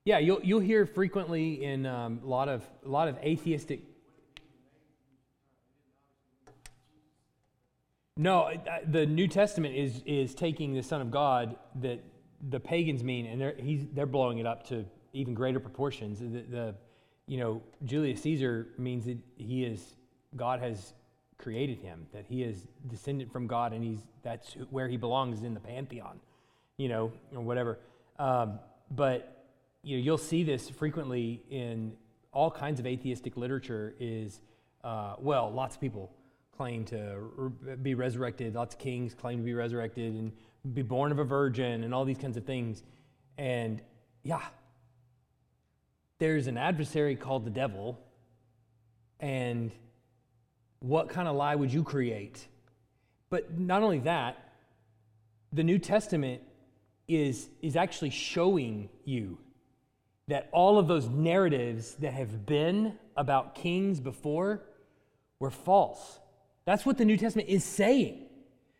[0.05, 0.19] Yeah.
[0.19, 3.81] You'll, you'll hear frequently in um, a, lot of, a lot of atheistic
[8.15, 8.51] No,
[8.85, 12.03] the New Testament is is taking the Son of God that
[12.49, 16.19] the pagans mean, and they're he's they're blowing it up to even greater proportions.
[16.19, 16.75] The, the
[17.25, 19.95] you know Julius Caesar means that he is
[20.35, 20.93] God has
[21.39, 25.55] created him, that he is descendant from God, and he's that's where he belongs in
[25.55, 26.19] the pantheon,
[26.77, 27.79] you know, or whatever.
[28.19, 28.59] Um,
[28.91, 29.47] but
[29.81, 31.93] you know you'll see this frequently in
[32.31, 33.95] all kinds of atheistic literature.
[33.99, 34.39] Is
[34.83, 36.11] uh, well, lots of people
[36.57, 37.51] claim to
[37.81, 38.55] be resurrected.
[38.55, 40.31] Lots of kings claim to be resurrected and
[40.73, 42.83] be born of a virgin and all these kinds of things.
[43.37, 43.81] And
[44.23, 44.41] yeah,
[46.19, 47.99] there's an adversary called the devil.
[49.19, 49.71] And
[50.79, 52.47] what kind of lie would you create?
[53.29, 54.37] But not only that,
[55.51, 56.41] the New Testament
[57.07, 59.37] is, is actually showing you
[60.27, 64.61] that all of those narratives that have been about kings before
[65.39, 66.19] were false.
[66.65, 68.23] That's what the New Testament is saying.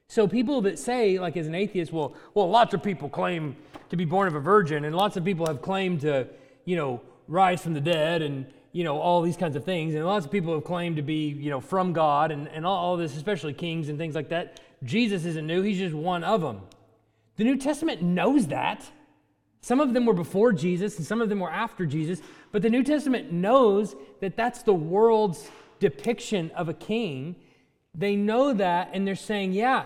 [0.08, 3.56] So people that say, like as an atheist, well, well, lots of people claim
[3.90, 6.28] to be born of a virgin, and lots of people have claimed to,
[6.66, 10.06] you know, rise from the dead, and you know, all these kinds of things, and
[10.06, 12.98] lots of people have claimed to be, you know, from God, and, and all, all
[12.98, 14.60] this, especially kings and things like that.
[14.84, 16.62] Jesus isn't new; he's just one of them.
[17.38, 18.84] The New Testament knows that.
[19.62, 22.22] Some of them were before Jesus, and some of them were after Jesus,
[22.52, 27.36] but the New Testament knows that that's the world's depiction of a king
[27.96, 29.86] they know that and they're saying, yeah.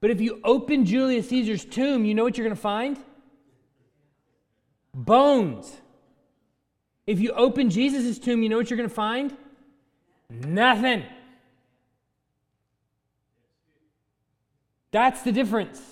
[0.00, 2.98] But if you open Julius Caesar's tomb, you know what you're going to find?
[4.92, 5.72] Bones.
[7.06, 9.36] If you open Jesus' tomb, you know what you're going to find?
[10.30, 11.04] Nothing.
[14.90, 15.82] That's the difference.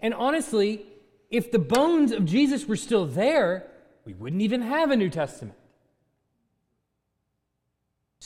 [0.00, 0.84] And honestly,
[1.30, 3.66] if the bones of Jesus were still there,
[4.04, 5.56] we wouldn't even have a New Testament.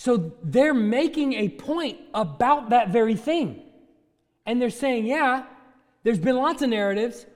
[0.06, 3.60] So they're making a point about that very thing.
[4.46, 5.46] And they're saying, yeah,
[6.04, 7.26] there's been lots of narratives.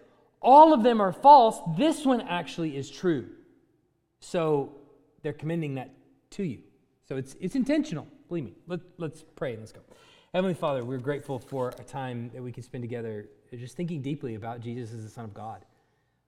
[0.41, 1.59] All of them are false.
[1.77, 3.27] This one actually is true.
[4.21, 4.71] So
[5.23, 5.91] they're commending that
[6.31, 6.61] to you.
[7.09, 8.07] So it's, it's intentional.
[8.29, 8.55] Believe me.
[8.69, 9.81] Let, let's pray and let's go.
[10.33, 14.37] Heavenly Father, we're grateful for a time that we can spend together just thinking deeply
[14.37, 15.65] about Jesus as the Son of God.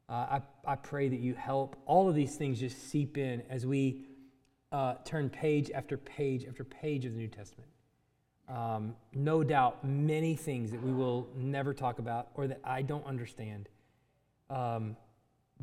[0.08, 3.64] Uh, I, I pray that you help all of these things just seep in as
[3.64, 4.06] we
[4.72, 7.68] uh, turn page after page after page of the New Testament.
[8.48, 13.06] Um, no doubt, many things that we will never talk about or that I don't
[13.06, 13.68] understand.
[14.50, 14.96] Um,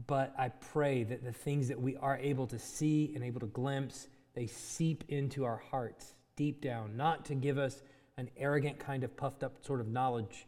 [0.07, 3.47] but I pray that the things that we are able to see and able to
[3.47, 7.82] glimpse, they seep into our hearts deep down, not to give us
[8.18, 10.47] an arrogant kind of puffed up sort of knowledge,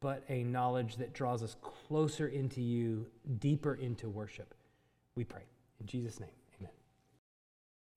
[0.00, 3.06] but a knowledge that draws us closer into you,
[3.38, 4.54] deeper into worship.
[5.14, 5.44] We pray.
[5.80, 6.39] In Jesus' name.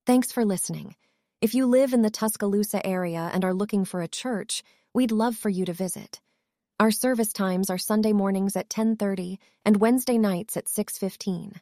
[0.06, 0.95] Thanks for listening.
[1.39, 4.62] If you live in the Tuscaloosa area and are looking for a church,
[4.93, 6.20] we'd love for you to visit.
[6.78, 11.62] Our service times are Sunday mornings at 10:30 and Wednesday nights at 6:15.